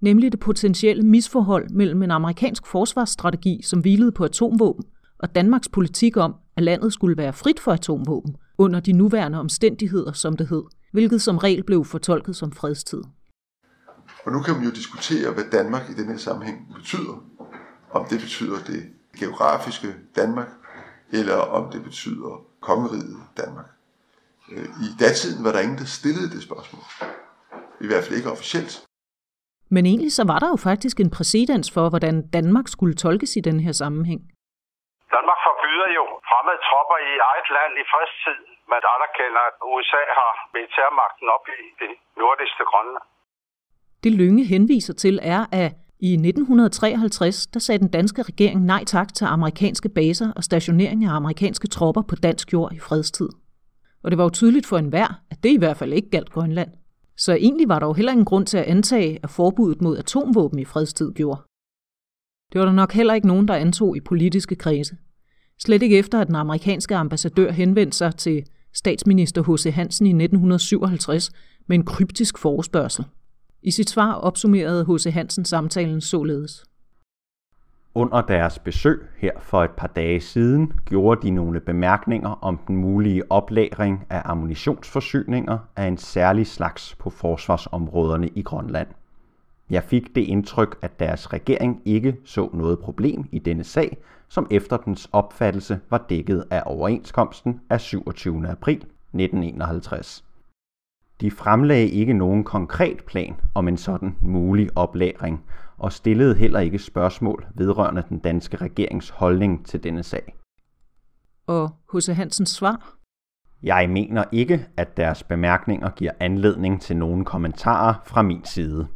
[0.02, 4.86] Nemlig det potentielle misforhold mellem en amerikansk forsvarsstrategi, som hvilede på atomvåben,
[5.20, 10.12] og Danmarks politik om, at landet skulle være frit for atomvåben, under de nuværende omstændigheder,
[10.12, 13.04] som det hed, hvilket som regel blev fortolket som fredstid.
[14.26, 17.24] Og nu kan man jo diskutere, hvad Danmark i den her sammenhæng betyder.
[17.92, 18.82] Om det betyder det
[19.20, 20.48] geografiske Danmark,
[21.12, 23.66] eller om det betyder kongeriget Danmark.
[24.52, 26.84] Øh, I datiden var der ingen, der stillede det spørgsmål.
[27.82, 28.86] I hvert fald ikke officielt.
[29.70, 33.40] Men egentlig så var der jo faktisk en præcedens for, hvordan Danmark skulle tolkes i
[33.40, 34.22] den her sammenhæng.
[35.16, 38.40] Danmark forbyder jo fremmede tropper i eget land i fredstid,
[38.72, 43.08] men anerkender, at USA har militærmagten op i det nordligste Grønland.
[44.04, 45.72] Det Lynge henviser til er, at
[46.10, 51.12] i 1953 der sagde den danske regering nej tak til amerikanske baser og stationering af
[51.20, 53.30] amerikanske tropper på dansk jord i fredstid.
[54.04, 56.72] Og det var jo tydeligt for enhver, at det i hvert fald ikke galt Grønland.
[57.18, 60.60] Så egentlig var der jo heller ingen grund til at antage, at forbuddet mod atomvåben
[60.60, 61.42] i fredstid gjorde.
[62.52, 64.96] Det var der nok heller ikke nogen, der antog i politiske kredse.
[65.60, 69.74] Slet ikke efter, at den amerikanske ambassadør henvendte sig til statsminister H.C.
[69.74, 71.32] Hansen i 1957
[71.68, 73.06] med en kryptisk forespørgsel.
[73.64, 75.14] I sit svar opsummerede H.C.
[75.14, 76.66] Hansen samtalen således.
[77.98, 82.76] Under deres besøg her for et par dage siden gjorde de nogle bemærkninger om den
[82.76, 88.88] mulige oplagring af ammunitionsforsyninger af en særlig slags på forsvarsområderne i Grønland.
[89.70, 93.98] Jeg fik det indtryk, at deres regering ikke så noget problem i denne sag,
[94.30, 98.48] som efter dens opfattelse var dækket af overenskomsten af 27.
[98.48, 100.26] april 1951.
[101.22, 105.46] De fremlagde ikke nogen konkret plan om en sådan mulig oplagring,
[105.78, 110.36] og stillede heller ikke spørgsmål vedrørende den danske regerings holdning til denne sag.
[111.48, 112.08] Og H.C.
[112.08, 112.96] Hansens svar?
[113.64, 118.88] Jeg mener ikke, at deres bemærkninger giver anledning til nogen kommentarer fra min side.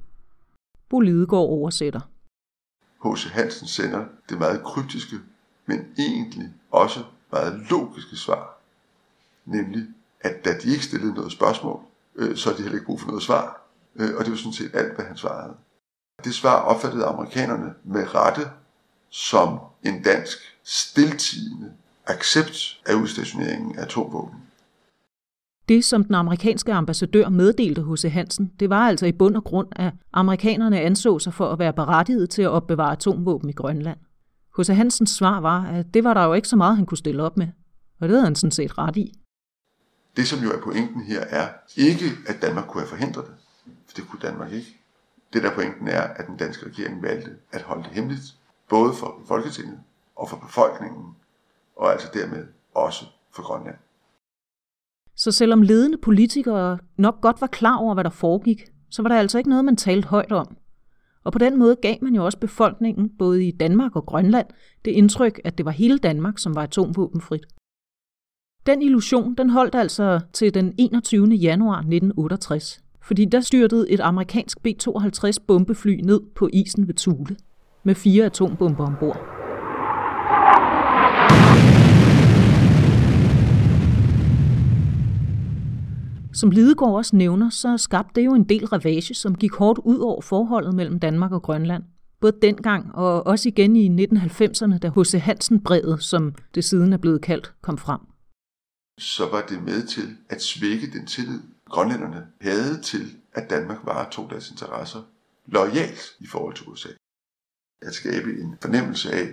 [0.90, 2.00] Bo Lidegaard oversætter.
[3.04, 3.24] H.C.
[3.24, 5.16] Hansen sender det meget kryptiske,
[5.66, 8.58] men egentlig også meget logiske svar.
[9.46, 9.88] Nemlig,
[10.22, 11.82] at da de ikke stillede noget spørgsmål,
[12.16, 13.62] øh, så havde de heller ikke brug for noget svar.
[13.96, 15.54] Øh, og det var sådan set alt, hvad han svarede.
[16.24, 18.52] Det svar opfattede amerikanerne med rette
[19.10, 21.74] som en dansk stiltigende
[22.06, 24.49] accept af udstationeringen af atomvåben.
[25.70, 28.12] Det, som den amerikanske ambassadør meddelte H.C.
[28.12, 31.74] Hansen, det var altså i bund og grund, at amerikanerne anså sig for at være
[31.74, 33.98] berettiget til at opbevare atomvåben i Grønland.
[34.58, 34.68] H.C.
[34.68, 37.38] Hansens svar var, at det var der jo ikke så meget, han kunne stille op
[37.38, 37.48] med.
[38.00, 39.14] Og det havde han sådan set ret i.
[40.16, 43.34] Det, som jo er pointen her, er ikke, at Danmark kunne have forhindret det.
[43.88, 44.80] For det kunne Danmark ikke.
[45.34, 48.36] Det der pointen er, at den danske regering valgte at holde det hemmeligt,
[48.70, 49.80] både for Folketinget
[50.16, 51.16] og for befolkningen,
[51.76, 53.06] og altså dermed også
[53.36, 53.76] for Grønland.
[55.20, 59.16] Så selvom ledende politikere nok godt var klar over, hvad der foregik, så var der
[59.16, 60.58] altså ikke noget, man talte højt om.
[61.24, 64.48] Og på den måde gav man jo også befolkningen, både i Danmark og Grønland,
[64.86, 67.46] det indtryk, at det var hele Danmark, som var atomvåbenfrit.
[68.66, 71.28] Den illusion, den holdt altså til den 21.
[71.28, 77.36] januar 1968, fordi der styrtede et amerikansk B-52 bombefly ned på isen ved Thule
[77.84, 79.40] med fire atombomber ombord.
[86.40, 90.00] Som Lidegaard også nævner, så skabte det jo en del ravage, som gik hårdt ud
[90.00, 91.84] over forholdet mellem Danmark og Grønland.
[92.22, 95.14] Både dengang og også igen i 1990'erne, da H.C.
[95.22, 98.00] Hansen-brevet, som det siden er blevet kaldt, kom frem.
[99.00, 104.30] Så var det med til at svække den tillid, grønlænderne havde til, at Danmark varetog
[104.30, 105.00] deres interesser
[105.46, 106.90] lojalt i forhold til USA.
[107.82, 109.28] At skabe en fornemmelse af,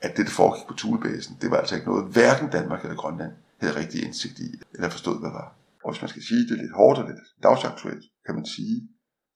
[0.00, 3.32] at det, der foregik på Thulebasen, det var altså ikke noget, hverken Danmark eller Grønland
[3.60, 5.57] havde rigtig indsigt i, eller forstod, hvad var.
[5.88, 8.76] Og hvis man skal sige det lidt hårdt og lidt dagsaktuelt, kan man sige,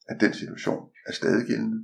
[0.09, 1.79] at den situation er stadig gældende.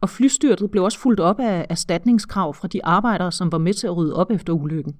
[0.00, 3.86] Og flystyrtet blev også fuldt op af erstatningskrav fra de arbejdere, som var med til
[3.86, 4.94] at rydde op efter ulykken.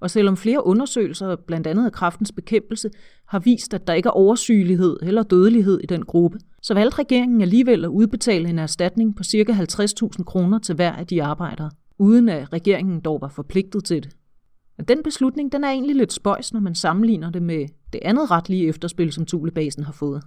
[0.00, 2.90] Og selvom flere undersøgelser, blandt andet af kraftens bekæmpelse,
[3.28, 7.40] har vist, at der ikke er oversygelighed eller dødelighed i den gruppe, så valgte regeringen
[7.40, 9.52] alligevel at udbetale en erstatning på ca.
[9.52, 14.16] 50.000 kroner til hver af de arbejdere, uden at regeringen dog var forpligtet til det.
[14.80, 17.62] Men den beslutning den er egentlig lidt spøjs, når man sammenligner det med
[17.92, 20.20] det andet retlige efterspil, som Tulebasen har fået.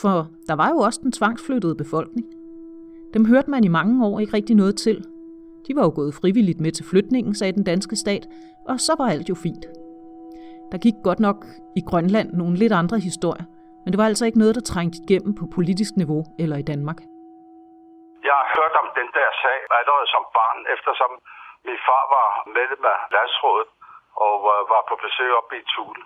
[0.00, 0.16] For
[0.48, 2.26] der var jo også den tvangsflyttede befolkning.
[3.14, 4.96] Dem hørte man i mange år ikke rigtig noget til.
[5.66, 8.24] De var jo gået frivilligt med til flytningen, sagde den danske stat,
[8.68, 9.64] og så var alt jo fint.
[10.72, 11.38] Der gik godt nok
[11.80, 13.46] i Grønland nogle lidt andre historier,
[13.82, 16.98] men det var altså ikke noget, der trængte igennem på politisk niveau eller i Danmark.
[18.28, 21.12] Jeg har hørt om den der sag allerede som barn, eftersom
[21.66, 23.70] min far var medlem af landsrådet
[24.26, 24.34] og
[24.72, 26.02] var på besøg oppe i Tule.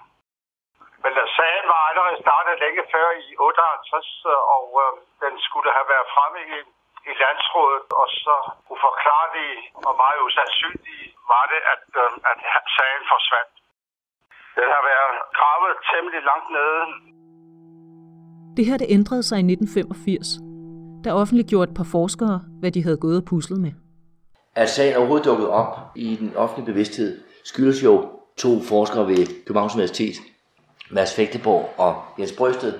[1.02, 4.24] Men sagen var allerede startet længe før i 58,
[4.56, 4.92] og øh,
[5.24, 6.58] den skulle have været fremme i,
[7.10, 8.36] i landsrådet, og så
[8.72, 9.50] uforklarlig
[9.88, 11.00] og meget usandsynlig
[11.32, 12.10] var det, at, øh,
[12.58, 13.54] at sagen forsvandt.
[14.58, 16.82] Den har været gravet temmelig langt nede.
[18.56, 20.26] Det her det ændrede sig i 1985.
[21.04, 23.72] Der offentliggjorde et par forskere, hvad de havde gået og puslet med.
[24.54, 29.74] At sagen overhovedet dukket op i den offentlige bevidsthed, skyldes jo to forskere ved Københavns
[29.74, 30.14] Universitet,
[30.90, 32.72] Mads Fægteborg og Jens Brøsted,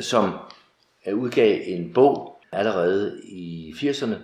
[0.00, 0.32] som
[1.06, 4.14] øh, udgav en bog allerede i 80'erne,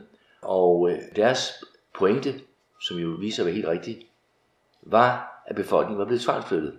[0.43, 1.65] og øh, deres
[1.99, 2.35] pointe,
[2.81, 3.99] som jo viser at være helt rigtigt,
[4.83, 6.73] var, at befolkningen var blevet tvangsflyttet.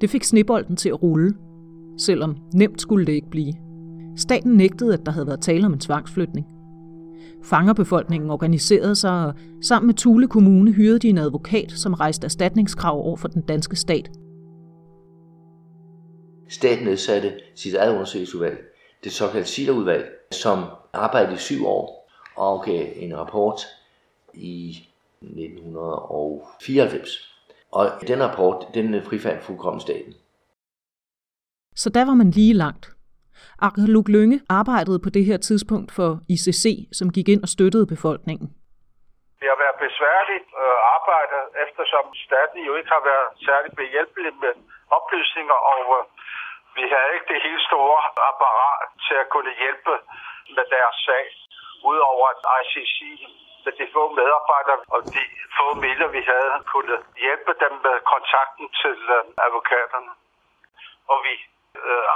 [0.00, 1.34] Det fik snebolden til at rulle,
[1.98, 3.54] selvom nemt skulle det ikke blive.
[4.16, 6.57] Staten nægtede, at der havde været tale om en tvangsflytning.
[7.44, 13.06] Fangerbefolkningen organiserede sig, og sammen med Thule Kommune hyrede de en advokat, som rejste erstatningskrav
[13.06, 14.10] over for den danske stat.
[16.48, 18.64] Staten nedsatte sit eget undersøgelsesudvalg,
[19.04, 23.60] det såkaldte SILA-udvalg, som arbejdede i syv år og gav en rapport
[24.34, 24.78] i
[25.22, 27.34] 1994.
[27.72, 30.14] Og den rapport, den frifaldt fuldkommen staten.
[31.76, 32.97] Så der var man lige langt.
[33.66, 36.64] Arkeolog Lønge arbejdede på det her tidspunkt for ICC,
[36.98, 38.48] som gik ind og støttede befolkningen.
[39.40, 44.54] Det har været besværligt at arbejde, eftersom staten jo ikke har været særlig behjælpelig med
[44.98, 46.04] oplysninger, og øh,
[46.78, 49.94] vi har ikke det helt store apparat til at kunne hjælpe
[50.56, 51.26] med deres sag.
[51.90, 52.98] Udover at ICC
[53.64, 55.22] med de få medarbejdere og de
[55.56, 60.12] få midler, vi havde, kunne hjælpe dem med kontakten til øh, advokaterne.
[61.12, 61.34] Og vi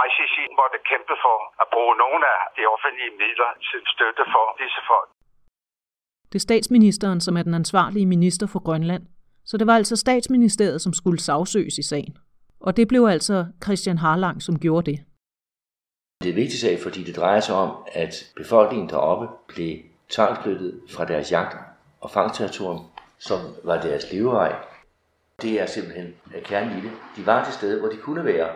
[0.06, 4.80] ICC måtte kæmpe for at bruge nogle af de offentlige midler til støtte for disse
[4.90, 5.08] folk.
[6.30, 9.04] Det er statsministeren, som er den ansvarlige minister for Grønland,
[9.44, 12.14] så det var altså statsministeriet, som skulle sagsøges i sagen.
[12.60, 14.98] Og det blev altså Christian Harlang, som gjorde det.
[16.20, 19.72] Det er en vigtig sag, fordi det drejer sig om, at befolkningen deroppe blev
[20.08, 21.56] tvangsflyttet fra deres jagt-
[22.00, 22.84] og fangterritorium,
[23.18, 24.52] som var deres levevej.
[25.42, 26.92] Det er simpelthen kernen i det.
[27.16, 28.48] De var til stede, hvor de kunne være,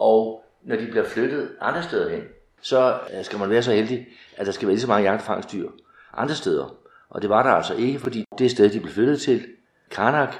[0.00, 2.22] og når de bliver flyttet andre steder hen,
[2.62, 5.70] så øh, skal man være så heldig, at der skal være lige så mange jagtfangstyr
[6.12, 6.74] andre steder.
[7.10, 9.46] Og det var der altså ikke, fordi det sted, de blev flyttet til,
[9.90, 10.34] Karnak,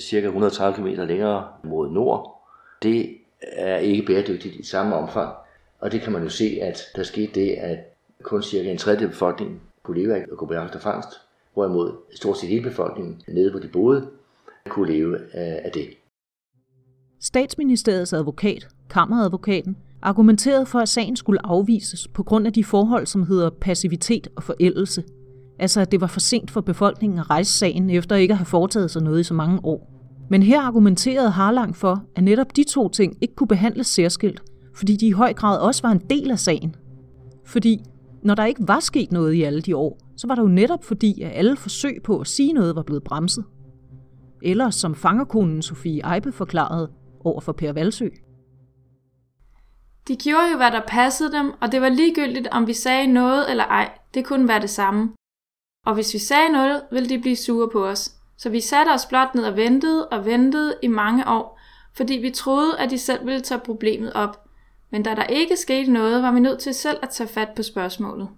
[0.00, 2.48] cirka 130 km længere mod nord,
[2.82, 5.34] det er ikke bæredygtigt i samme omfang.
[5.80, 7.78] Og det kan man jo se, at der skete det, at
[8.22, 11.08] kun cirka en tredjedel af befolkningen kunne leve af at gå på jagt og fangst,
[11.54, 14.10] hvorimod stort set hele befolkningen nede, hvor de boede,
[14.68, 15.88] kunne leve øh, af det.
[17.20, 23.26] Statsministeriets advokat, kammeradvokaten, argumenterede for, at sagen skulle afvises på grund af de forhold, som
[23.26, 25.04] hedder passivitet og forældelse.
[25.58, 28.46] Altså at det var for sent for befolkningen at rejse sagen efter ikke at have
[28.46, 29.90] foretaget sig noget i så mange år.
[30.30, 34.42] Men her argumenterede Harlang for, at netop de to ting ikke kunne behandles særskilt,
[34.74, 36.74] fordi de i høj grad også var en del af sagen.
[37.44, 37.82] Fordi
[38.22, 40.84] når der ikke var sket noget i alle de år, så var det jo netop
[40.84, 43.44] fordi, at alle forsøg på at sige noget var blevet bremset.
[44.42, 48.08] Eller som fangerkonen Sofie Eibe forklarede over for Per Valsø.
[50.08, 53.50] De gjorde jo, hvad der passede dem, og det var ligegyldigt, om vi sagde noget
[53.50, 53.98] eller ej.
[54.14, 55.12] Det kunne være det samme.
[55.86, 58.10] Og hvis vi sagde noget, ville de blive sure på os.
[58.36, 61.60] Så vi satte os blot ned og ventede og ventede i mange år,
[61.94, 64.44] fordi vi troede, at de selv ville tage problemet op.
[64.90, 67.62] Men da der ikke skete noget, var vi nødt til selv at tage fat på
[67.62, 68.28] spørgsmålet.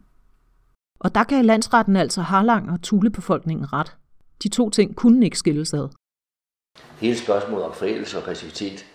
[1.01, 3.97] Og der gav landsretten altså Harlang og Tulebefolkningen ret.
[4.43, 5.89] De to ting kunne ikke skilles ad.
[7.01, 8.87] Hele spørgsmålet om forældelse og passivitet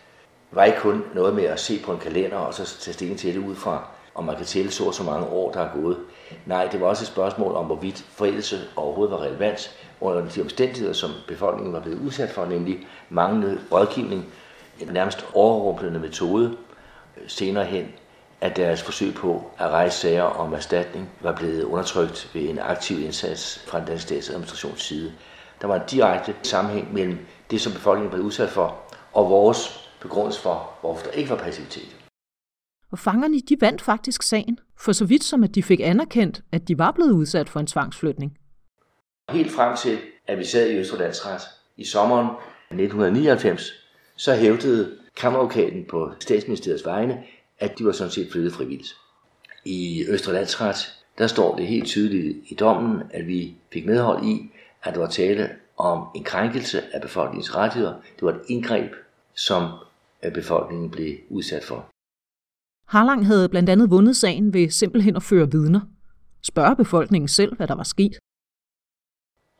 [0.51, 3.33] var ikke kun noget med at se på en kalender og så tage stilling til
[3.33, 5.97] det ud fra, om man kan tælle så så mange år, der er gået.
[6.45, 10.93] Nej, det var også et spørgsmål om, hvorvidt forældelse overhovedet var relevant under de omstændigheder,
[10.93, 14.25] som befolkningen var blevet udsat for, nemlig manglende rådgivning,
[14.79, 16.57] en nærmest overrumplende metode,
[17.27, 17.87] senere hen,
[18.41, 23.01] at deres forsøg på at rejse sager om erstatning var blevet undertrykt ved en aktiv
[23.01, 25.11] indsats fra den danske statsadministrations side.
[25.61, 27.19] Der var en direkte sammenhæng mellem
[27.51, 28.75] det, som befolkningen blev udsat for,
[29.13, 31.97] og vores begrundelse for, hvorfor der ikke var passivitet.
[32.91, 36.67] Og fangerne de vandt faktisk sagen, for så vidt som at de fik anerkendt, at
[36.67, 38.37] de var blevet udsat for en tvangsflytning.
[39.29, 41.41] Helt frem til, at vi sad i Østerlandsret
[41.77, 42.27] i sommeren
[42.69, 43.71] 1999,
[44.15, 47.23] så hævdede kammeradvokaten på statsministeriets vegne,
[47.59, 48.95] at de var sådan set flyttet frivilligt.
[49.65, 50.77] I Østerlandsret,
[51.17, 54.51] der står det helt tydeligt i dommen, at vi fik medhold i,
[54.83, 57.93] at der var tale om en krænkelse af befolkningens rettigheder.
[57.93, 58.91] Det var et indgreb,
[59.33, 59.69] som
[60.29, 61.89] befolkningen blev udsat for.
[62.87, 65.81] Harlang havde blandt andet vundet sagen ved simpelthen at føre vidner.
[66.43, 68.19] Spørge befolkningen selv, hvad der var sket.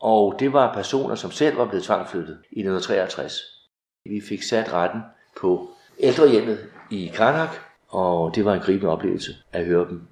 [0.00, 3.32] Og det var personer, som selv var blevet tvangflyttet i 1963.
[4.04, 5.00] Vi fik sat retten
[5.40, 6.58] på ældrehjemmet
[6.90, 7.56] i Karnak,
[7.88, 10.02] og det var en gribende oplevelse at høre dem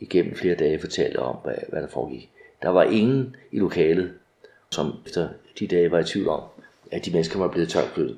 [0.00, 2.30] igennem flere dage fortælle om, hvad, hvad der foregik.
[2.62, 4.14] Der var ingen i lokalet,
[4.70, 6.42] som efter de dage var i tvivl om,
[6.90, 8.16] at de mennesker var blevet tvangflyttet.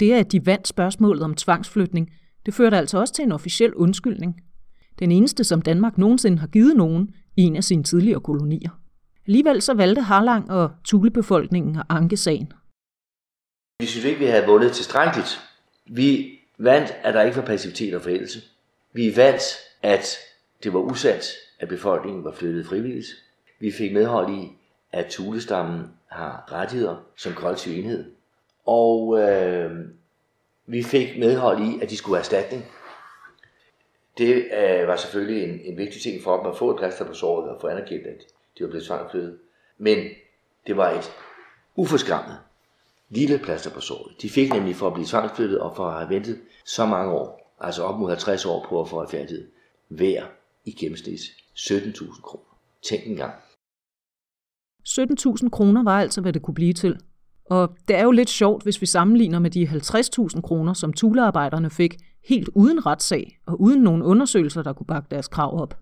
[0.00, 2.12] Det, at de vandt spørgsmålet om tvangsflytning,
[2.46, 4.40] det førte altså også til en officiel undskyldning.
[4.98, 8.70] Den eneste, som Danmark nogensinde har givet nogen i en af sine tidligere kolonier.
[9.26, 12.52] Alligevel så valgte Harlang og Tulebefolkningen at anke sagen.
[13.80, 15.40] Vi synes ikke, vi havde vundet tilstrækkeligt.
[15.86, 18.40] Vi vandt, at der ikke var passivitet og forældelse.
[18.92, 19.42] Vi vandt,
[19.82, 20.16] at
[20.62, 21.24] det var usandt,
[21.60, 23.06] at befolkningen var flyttet frivilligt.
[23.60, 24.48] Vi fik medhold i,
[24.92, 28.04] at Tulestammen har rettigheder som kollektiv enhed.
[28.70, 29.70] Og øh,
[30.66, 32.64] vi fik medhold i, at de skulle have erstatning.
[34.18, 37.14] Det øh, var selvfølgelig en, en vigtig ting for dem at få et plaster på
[37.14, 38.24] såret og få anerkendt, at
[38.58, 39.38] de var blevet tvangflyttet.
[39.78, 39.98] Men
[40.66, 41.12] det var et
[41.76, 42.38] uforskammet
[43.08, 44.22] lille plaster på såret.
[44.22, 47.56] De fik nemlig for at blive tvangsflyttet og for at have ventet så mange år,
[47.60, 49.48] altså op mod 50 år på at få retfærdighed,
[49.88, 50.26] hver
[50.64, 51.20] i gennemsnit
[51.56, 52.58] 17.000 kroner.
[52.82, 53.34] Tænk en gang.
[54.88, 56.98] 17.000 kroner var altså, hvad det kunne blive til.
[57.50, 61.70] Og det er jo lidt sjovt, hvis vi sammenligner med de 50.000 kroner, som tulearbejderne
[61.70, 65.78] fik, helt uden retssag og uden nogen undersøgelser, der kunne bakke deres krav op.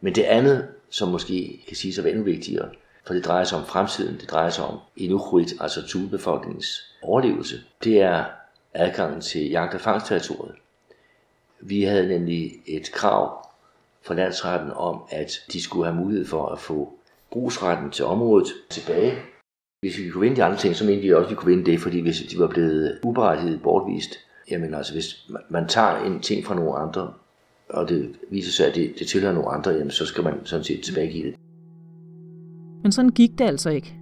[0.00, 2.68] Men det andet, som måske kan siges at være endnu vigtigere,
[3.06, 8.00] for det drejer sig om fremtiden, det drejer sig om Inuit, altså tulebefolkningens overlevelse, det
[8.00, 8.24] er
[8.74, 10.54] adgangen til jagt- og fangstterritoriet.
[11.60, 13.48] Vi havde nemlig et krav
[14.02, 16.92] fra landsretten om, at de skulle have mulighed for at få
[17.30, 19.31] brugsretten til området tilbage.
[19.82, 21.70] Hvis vi kunne vinde de andre ting, så mente vi også, at vi kunne vinde
[21.70, 24.18] det, fordi hvis de var blevet uberettiget bortvist,
[24.50, 27.12] jamen altså hvis man tager en ting fra nogle andre,
[27.70, 30.64] og det viser sig, at det, det tilhører nogle andre, jamen så skal man sådan
[30.64, 31.34] set tilbagegive det.
[32.82, 33.96] Men sådan gik det altså ikke.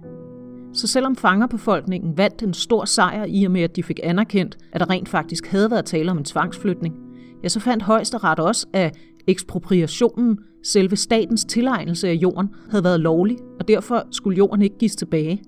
[0.73, 4.79] Så selvom fangerbefolkningen vandt en stor sejr i og med, at de fik anerkendt, at
[4.79, 6.95] der rent faktisk havde været tale om en tvangsflytning,
[7.43, 13.37] ja, så fandt højesteret også, at ekspropriationen, selve statens tilegnelse af jorden, havde været lovlig,
[13.59, 15.41] og derfor skulle jorden ikke gives tilbage.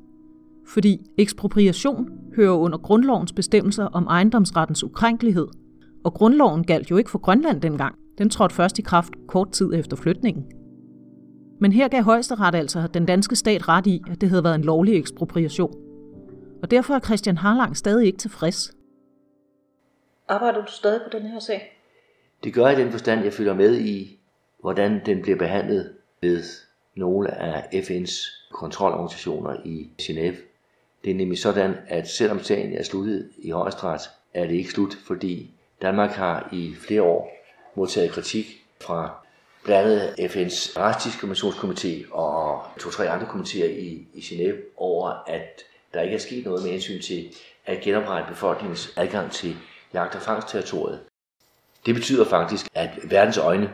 [0.67, 5.47] Fordi ekspropriation hører under grundlovens bestemmelser om ejendomsrettens ukrænkelighed,
[6.03, 7.95] og grundloven galt jo ikke for Grønland dengang.
[8.17, 10.45] Den trådte først i kraft kort tid efter flytningen.
[11.59, 14.63] Men her gav højesteret altså den danske stat ret i, at det havde været en
[14.63, 15.73] lovlig ekspropriation.
[16.61, 18.71] Og derfor er Christian Harlang stadig ikke tilfreds.
[20.27, 21.79] Arbejder du stadig på den her sag?
[22.43, 24.19] Det gør jeg i den forstand, jeg følger med i,
[24.59, 26.43] hvordan den bliver behandlet ved
[26.95, 30.52] nogle af FN's kontrolorganisationer i Genève.
[31.03, 34.01] Det er nemlig sådan, at selvom sagen er sluttet i højesteret,
[34.33, 35.51] er det ikke slut, fordi
[35.81, 37.31] Danmark har i flere år
[37.75, 39.25] modtaget kritik fra
[39.63, 45.61] blandt andet FN's retsdiskriminationskomité og to-tre andre komitéer i, i Genève over, at
[45.93, 47.29] der ikke er sket noget med hensyn til
[47.65, 49.55] at genoprette befolkningens adgang til
[49.93, 50.99] jagt- og fangstterritoriet.
[51.85, 53.71] Det betyder faktisk, at verdens øjne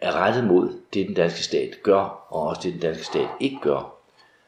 [0.00, 3.56] er rettet mod det, den danske stat gør, og også det, den danske stat ikke
[3.62, 3.99] gør.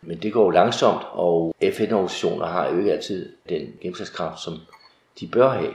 [0.03, 4.55] Men det går jo langsomt, og FN-organisationer har jo ikke altid den gennemslagskraft, som
[5.20, 5.74] de bør have.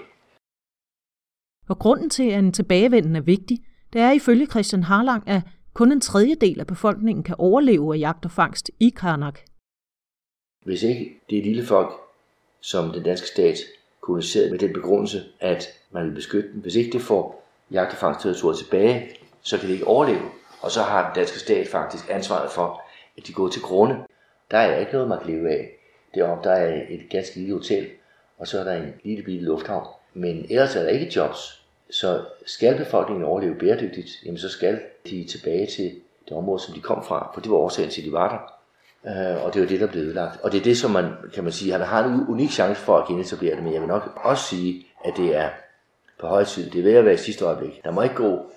[1.69, 3.57] Og grunden til, at en tilbagevenden er vigtig,
[3.93, 5.41] det er ifølge Christian Harlang, at
[5.73, 9.39] kun en tredjedel af befolkningen kan overleve af jagt og fangst i Karnak.
[10.65, 11.91] Hvis ikke det er lille folk,
[12.61, 13.57] som den danske stat
[14.01, 17.97] koloniserede med den begrundelse, at man vil beskytte dem, hvis ikke det får jagt- og
[17.97, 19.09] fangstterritoriet tilbage,
[19.41, 20.21] så kan det ikke overleve.
[20.61, 22.81] Og så har den danske stat faktisk ansvaret for,
[23.17, 23.95] at de går til grunde.
[24.51, 25.69] Der er ikke noget, man kan leve af.
[26.15, 27.87] Deroppe der er et ganske lille hotel,
[28.37, 29.87] og så er der en lille bitte lufthavn.
[30.13, 31.63] Men ellers er der ikke jobs.
[31.89, 34.79] Så skal befolkningen overleve bæredygtigt, jamen så skal
[35.09, 35.95] de tilbage til
[36.29, 38.57] det område, som de kom fra, for det var årsagen til, at de var der.
[39.05, 40.41] Øh, og det var det, der blev ødelagt.
[40.43, 42.97] Og det er det, som man, kan man sige, han har en unik chance for
[42.97, 45.49] at genetablere det, men jeg vil nok også sige, at det er
[46.19, 46.69] på høj tid.
[46.69, 47.83] Det er ved at være i sidste øjeblik.
[47.83, 48.51] Der må ikke gå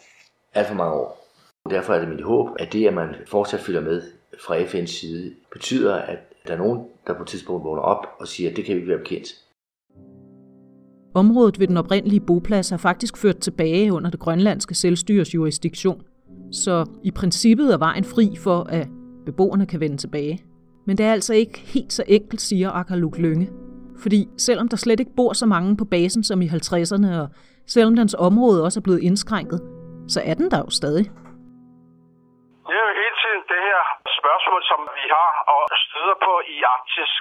[0.55, 1.27] alt for mange år.
[1.71, 4.03] Derfor er det mit håb, at det, at man fortsat følger med
[4.47, 8.29] fra FN's side, betyder, at der er nogen, der på et tidspunkt vågner op og
[8.29, 9.29] siger, at det kan vi ikke være bekendt.
[11.15, 16.03] Området ved den oprindelige boplads har faktisk ført tilbage under det grønlandske selvstyres jurisdiktion.
[16.53, 18.89] Så i princippet er vejen fri for, at
[19.27, 20.45] beboerne kan vende tilbage.
[20.87, 23.51] Men det er altså ikke helt så enkelt, siger Akaluk Lønge.
[23.99, 27.29] Fordi selvom der slet ikke bor så mange på basen som i 50'erne, og
[27.67, 29.61] selvom dens område også er blevet indskrænket,
[30.09, 31.11] så er den der jo stadig.
[32.71, 33.83] Det er jo hele tiden det her
[34.19, 37.13] spørgsmål, som vi har og støder på i Arktis,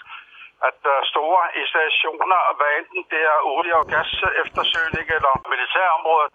[0.68, 4.12] at der er store installationer, hvad enten det er olie- og gas
[4.44, 6.32] eftersøgning eller militærområdet,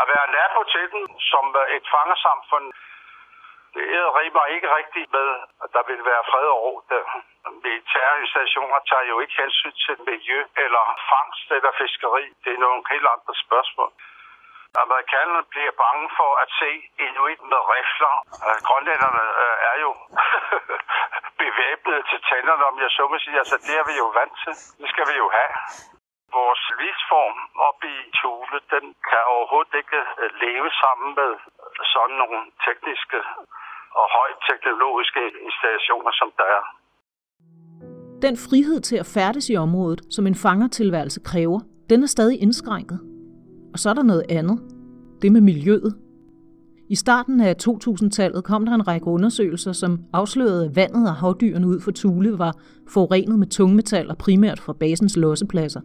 [0.00, 1.44] at være nabo til den som
[1.76, 2.66] et fangersamfund,
[3.74, 5.28] det rimer ikke rigtigt med,
[5.64, 6.72] at der vil være fred og ro.
[7.64, 12.24] Militærinstallationer tager jo ikke hensyn til miljø eller fangst eller fiskeri.
[12.44, 13.90] Det er nogle helt andre spørgsmål.
[14.84, 16.70] Amerikanerne bliver bange for at se
[17.06, 18.14] inuit med rifler.
[18.46, 19.90] Øh, grønlænderne øh, er jo
[21.42, 23.38] bevæbnet til tænderne, om jeg så må sige.
[23.42, 24.54] Altså, det er vi jo vant til.
[24.80, 25.52] Det skal vi jo have.
[26.38, 31.30] Vores livsform op i Tule, den kan overhovedet ikke øh, leve sammen med
[31.94, 33.20] sådan nogle tekniske
[34.00, 36.64] og højt teknologiske installationer, som der er.
[38.26, 41.60] Den frihed til at færdes i området, som en fangertilværelse kræver,
[41.90, 43.15] den er stadig indskrænket.
[43.76, 44.58] Og så er der noget andet.
[45.22, 45.94] Det med miljøet.
[46.88, 51.66] I starten af 2000-tallet kom der en række undersøgelser, som afslørede, at vandet og havdyrene
[51.66, 52.58] ud for Tule var
[52.88, 55.80] forurenet med tungmetaller primært fra basens lossepladser.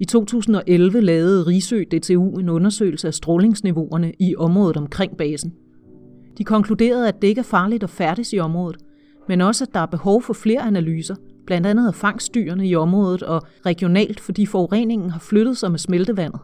[0.00, 5.52] I 2011 lavede Risø DTU en undersøgelse af strålingsniveauerne i området omkring basen.
[6.38, 8.76] De konkluderede, at det ikke er farligt at færdes i området,
[9.28, 11.14] men også at der er behov for flere analyser,
[11.46, 16.40] blandt andet af fangstdyrene i området og regionalt, fordi forureningen har flyttet sig med smeltevandet.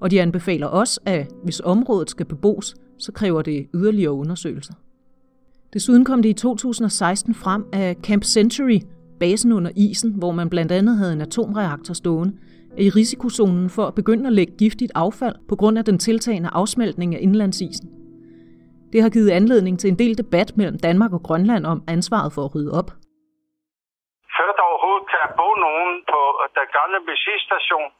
[0.00, 4.74] Og de anbefaler også, at hvis området skal bebos, så kræver det yderligere undersøgelser.
[5.72, 8.80] Desuden kom det i 2016 frem at Camp Century,
[9.20, 12.34] basen under isen, hvor man blandt andet havde en atomreaktor stående,
[12.78, 16.48] er i risikozonen for at begynde at lægge giftigt affald på grund af den tiltagende
[16.48, 17.88] afsmeltning af indlandsisen.
[18.92, 22.44] Det har givet anledning til en del debat mellem Danmark og Grønland om ansvaret for
[22.44, 23.05] at rydde op.
[24.36, 26.20] Før der overhovedet kan bo nogen på
[26.56, 27.90] den gamle benzinstation,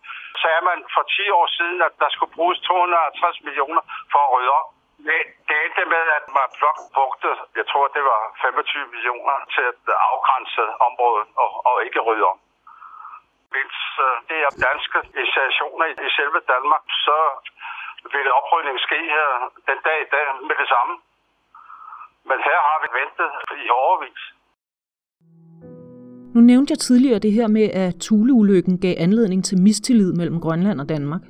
[0.42, 3.82] sagde man for 10 år siden, at der skulle bruges 250 millioner
[4.12, 4.68] for at rydde op.
[5.06, 5.18] Det,
[5.48, 9.80] det endte med, at man blot brugte, jeg tror det var 25 millioner til at
[10.10, 12.38] afgrænse området og, og ikke rydde om.
[13.52, 13.76] Hvis
[14.06, 17.18] øh, det er danske installationer i selve Danmark, så
[18.12, 19.30] vil oprydningen ske her
[19.68, 20.94] den dag i dag med det samme.
[22.28, 23.30] Men her har vi ventet
[23.64, 24.22] i overvis.
[26.36, 30.78] Nu nævnte jeg tidligere det her med, at Thule-ulykken gav anledning til mistillid mellem Grønland
[30.82, 31.24] og Danmark.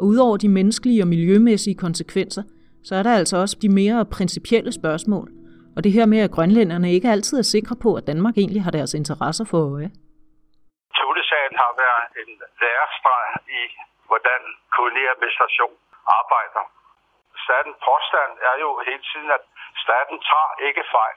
[0.00, 2.44] Og udover de menneskelige og miljømæssige konsekvenser,
[2.86, 5.26] så er der altså også de mere principielle spørgsmål.
[5.76, 8.72] Og det her med, at grønlænderne ikke altid er sikre på, at Danmark egentlig har
[8.78, 9.90] deres interesser for øje.
[10.98, 12.30] Thule-sagen har været en
[12.62, 13.26] lærestreg
[13.60, 13.62] i,
[14.08, 14.40] hvordan
[14.76, 15.74] koloniadministration
[16.20, 16.62] arbejder.
[17.46, 19.44] Staten påstand er jo hele tiden, at
[19.84, 21.16] staten tager ikke fejl.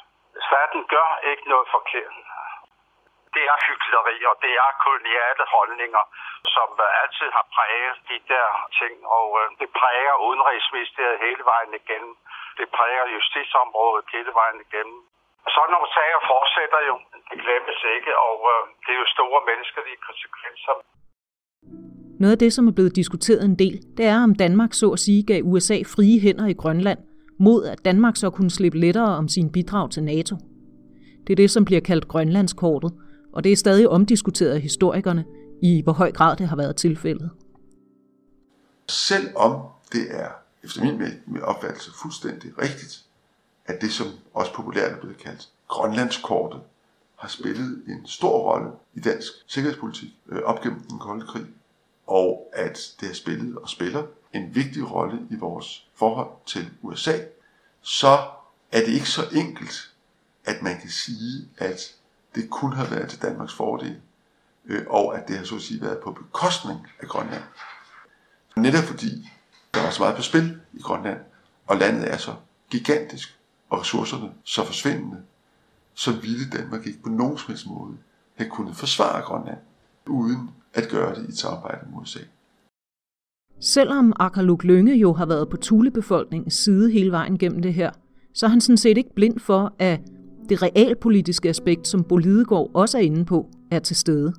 [0.50, 2.16] Staten gør ikke noget forkert
[3.36, 6.04] det er hyggeleri, og det er koloniale holdninger,
[6.56, 8.48] som øh, altid har præget de der
[8.80, 12.14] ting, og øh, det præger udenrigsministeriet hele vejen igennem.
[12.60, 15.00] Det præger justitsområdet hele vejen igennem.
[15.56, 16.96] Sådan nogle sager fortsætter jo,
[17.30, 20.76] det glemmes ikke, og øh, det er jo store menneskelige konsekvenser.
[22.22, 25.00] Noget af det, som er blevet diskuteret en del, det er, om Danmark så at
[25.06, 27.00] sige gav USA frie hænder i Grønland,
[27.48, 30.36] mod at Danmark så kunne slippe lettere om sin bidrag til NATO.
[31.26, 32.92] Det er det, som bliver kaldt Grønlandskortet,
[33.34, 35.26] og det er stadig omdiskuteret af historikerne,
[35.62, 37.30] i hvor høj grad det har været tilfældet.
[38.88, 39.62] Selvom
[39.92, 40.30] det er,
[40.64, 40.84] efter
[41.26, 43.06] min opfattelse, fuldstændig rigtigt,
[43.66, 46.62] at det, som også populært er blevet kaldt Grønlandskortet,
[47.16, 51.46] har spillet en stor rolle i dansk sikkerhedspolitik øh, op gennem den kolde krig,
[52.08, 54.04] og at det har spillet og spiller
[54.34, 57.18] en vigtig rolle i vores forhold til USA,
[57.82, 58.18] så
[58.72, 59.92] er det ikke så enkelt,
[60.46, 61.96] at man kan sige, at
[62.36, 63.98] det kunne have været til Danmarks fordel,
[64.66, 67.44] øh, og at det har så at sige været på bekostning af Grønland.
[68.56, 69.30] Netop fordi
[69.74, 71.20] der var så meget på spil i Grønland,
[71.68, 72.34] og landet er så
[72.72, 73.38] gigantisk,
[73.70, 75.18] og ressourcerne så forsvindende,
[75.94, 77.98] så ville Danmark ikke på nogen som helst måde
[78.36, 79.58] have kunnet forsvare Grønland,
[80.08, 82.20] uden at gøre det i et samarbejde med USA.
[83.60, 87.92] Selvom Akaluk Lønge jo har været på Tulebefolkningens side hele vejen gennem det her,
[88.34, 90.00] så er han sådan set ikke blind for, at
[90.52, 93.40] det realpolitiske aspekt, som Bolidegaard også er inde på,
[93.76, 94.30] er til stede.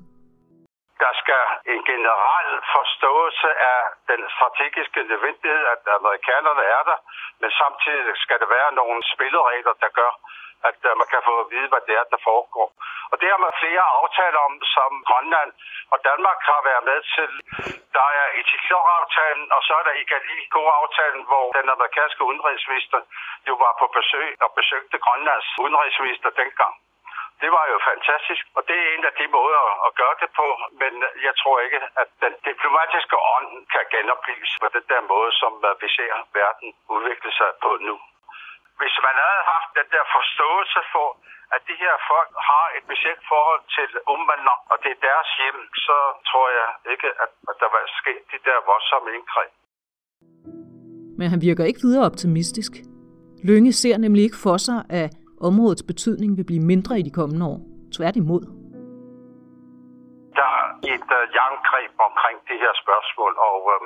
[1.03, 6.97] Der skal en generel forståelse af den strategiske nødvendighed, at amerikanerne er der,
[7.41, 10.11] men samtidig skal der være nogle spilleregler, der gør,
[10.69, 12.67] at uh, man kan få at vide, hvad det er, der foregår.
[13.11, 15.51] Og det har man flere aftaler om, som Grønland
[15.93, 17.31] og Danmark har været med til.
[17.97, 22.99] Der er Etiklor-aftalen, og så er der Igali-aftalen, hvor den amerikanske udenrigsminister
[23.49, 26.75] jo var på besøg og besøgte Grønlands udenrigsminister dengang.
[27.41, 30.47] Det var jo fantastisk, og det er en af de måder at gøre det på,
[30.81, 30.93] men
[31.27, 35.81] jeg tror ikke, at den diplomatiske ånd kan genopbygges på den der måde, som øh,
[35.81, 37.95] vi ser verden udvikle sig på nu
[38.83, 41.07] hvis man havde haft den der forståelse for,
[41.55, 45.59] at de her folk har et specielt forhold til umvander, og det er deres hjem,
[45.85, 45.97] så
[46.29, 49.51] tror jeg ikke, at, at der var sket de der voldsomme indgreb.
[51.19, 52.71] Men han virker ikke videre optimistisk.
[53.49, 55.09] Lønge ser nemlig ikke for sig, at
[55.49, 57.59] områdets betydning vil blive mindre i de kommende år.
[57.97, 58.43] Tværtimod.
[60.39, 63.81] Der er et uh, jerngreb omkring det her spørgsmål, og uh,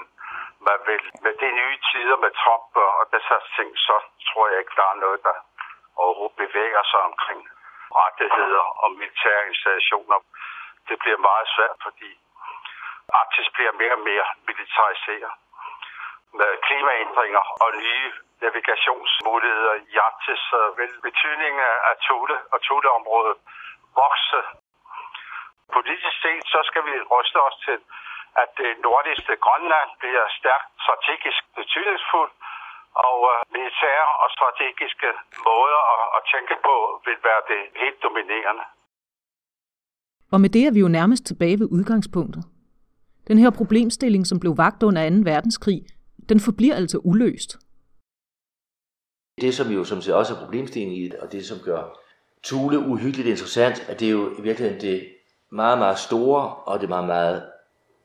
[0.70, 3.96] man vil med de nye tider med Trump og disse ting, så
[4.28, 5.36] tror jeg ikke, der er noget, der
[6.04, 7.42] overhovedet bevæger sig omkring
[8.02, 10.20] rettigheder og militære installationer.
[10.88, 12.12] Det bliver meget svært, fordi
[13.22, 15.34] Arktis bliver mere og mere militariseret.
[16.40, 18.12] Med klimaændringer og nye
[18.42, 23.38] navigationsmuligheder i Arktis, så vil betydningen af Tule og Tuleområdet
[24.02, 24.42] vokse.
[25.76, 27.78] Politisk set, så skal vi ryste os til
[28.42, 32.34] at det nordligste Grønland bliver stærkt strategisk betydningsfuldt,
[33.08, 35.10] og øh, militære og strategiske
[35.48, 36.76] måder at, at tænke på
[37.06, 38.66] vil være det helt dominerende.
[40.34, 42.44] Og med det er vi jo nærmest tilbage ved udgangspunktet.
[43.30, 45.16] Den her problemstilling, som blev vagt under 2.
[45.32, 45.80] verdenskrig,
[46.30, 47.52] den forbliver altså uløst.
[49.42, 51.82] Det, som jo som også er problemstillingen i det, og det, som gør
[52.48, 54.98] Thule uhyggeligt interessant, at det er jo i virkeligheden det
[55.52, 57.52] meget, meget store og det meget, meget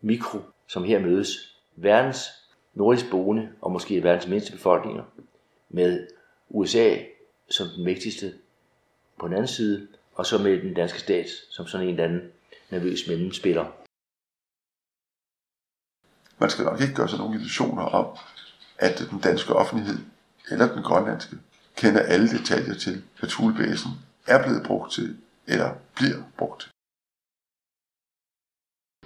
[0.03, 1.59] mikro, som her mødes.
[1.77, 2.29] Verdens
[2.75, 5.05] nordisk boende og måske verdens mindste befolkninger
[5.69, 6.07] med
[6.49, 6.97] USA
[7.51, 8.35] som den mægtigste
[9.21, 12.33] på den anden side, og så med den danske stat som sådan en eller anden
[12.71, 13.65] nervøs mellemspiller.
[16.39, 18.17] Man skal nok ikke gøre sig nogen illusioner om,
[18.79, 19.99] at den danske offentlighed
[20.51, 21.37] eller den grønlandske
[21.77, 23.91] kender alle detaljer til, hvad Thulebasen
[24.27, 26.72] er blevet brugt til eller bliver brugt til.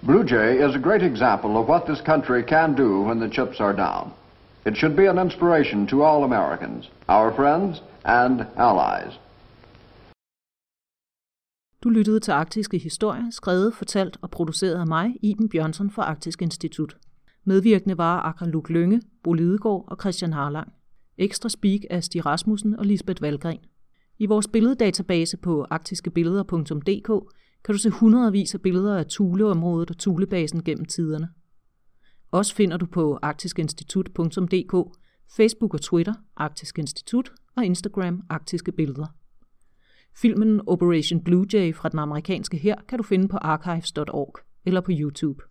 [0.07, 3.61] Blue Jay is a great example of what this country can do when the chips
[3.61, 4.13] are down.
[4.67, 9.13] It should be an inspiration to all Americans, our friends and allies.
[11.83, 16.43] Du lyttede til Arktiske Historie, skrevet, fortalt og produceret af mig, Iben Bjørnsen fra Arktisk
[16.43, 16.97] Institut.
[17.45, 20.73] Medvirkende var Akra Luk Lønge, Bo Lidegaard og Christian Harlang.
[21.19, 23.61] Ekstra speak af Stig Rasmussen og Lisbeth Valgren.
[24.19, 27.33] I vores billeddatabase på arktiskebilleder.dk
[27.67, 31.29] kan du se hundredvis af billeder af Thuleområdet og Thulebasen gennem tiderne.
[32.31, 34.97] Også finder du på arktiskinstitut.dk,
[35.37, 39.07] Facebook og Twitter, Arktisk Institut og Instagram, Arktiske Billeder.
[40.17, 44.91] Filmen Operation Blue Jay fra den amerikanske her kan du finde på archives.org eller på
[44.95, 45.43] YouTube.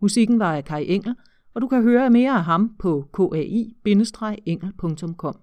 [0.00, 1.14] Musikken var af Kai Engel,
[1.54, 5.34] og du kan høre mere af ham på kai-engel.com.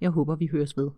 [0.00, 0.90] Jeg håber, vi høres ved.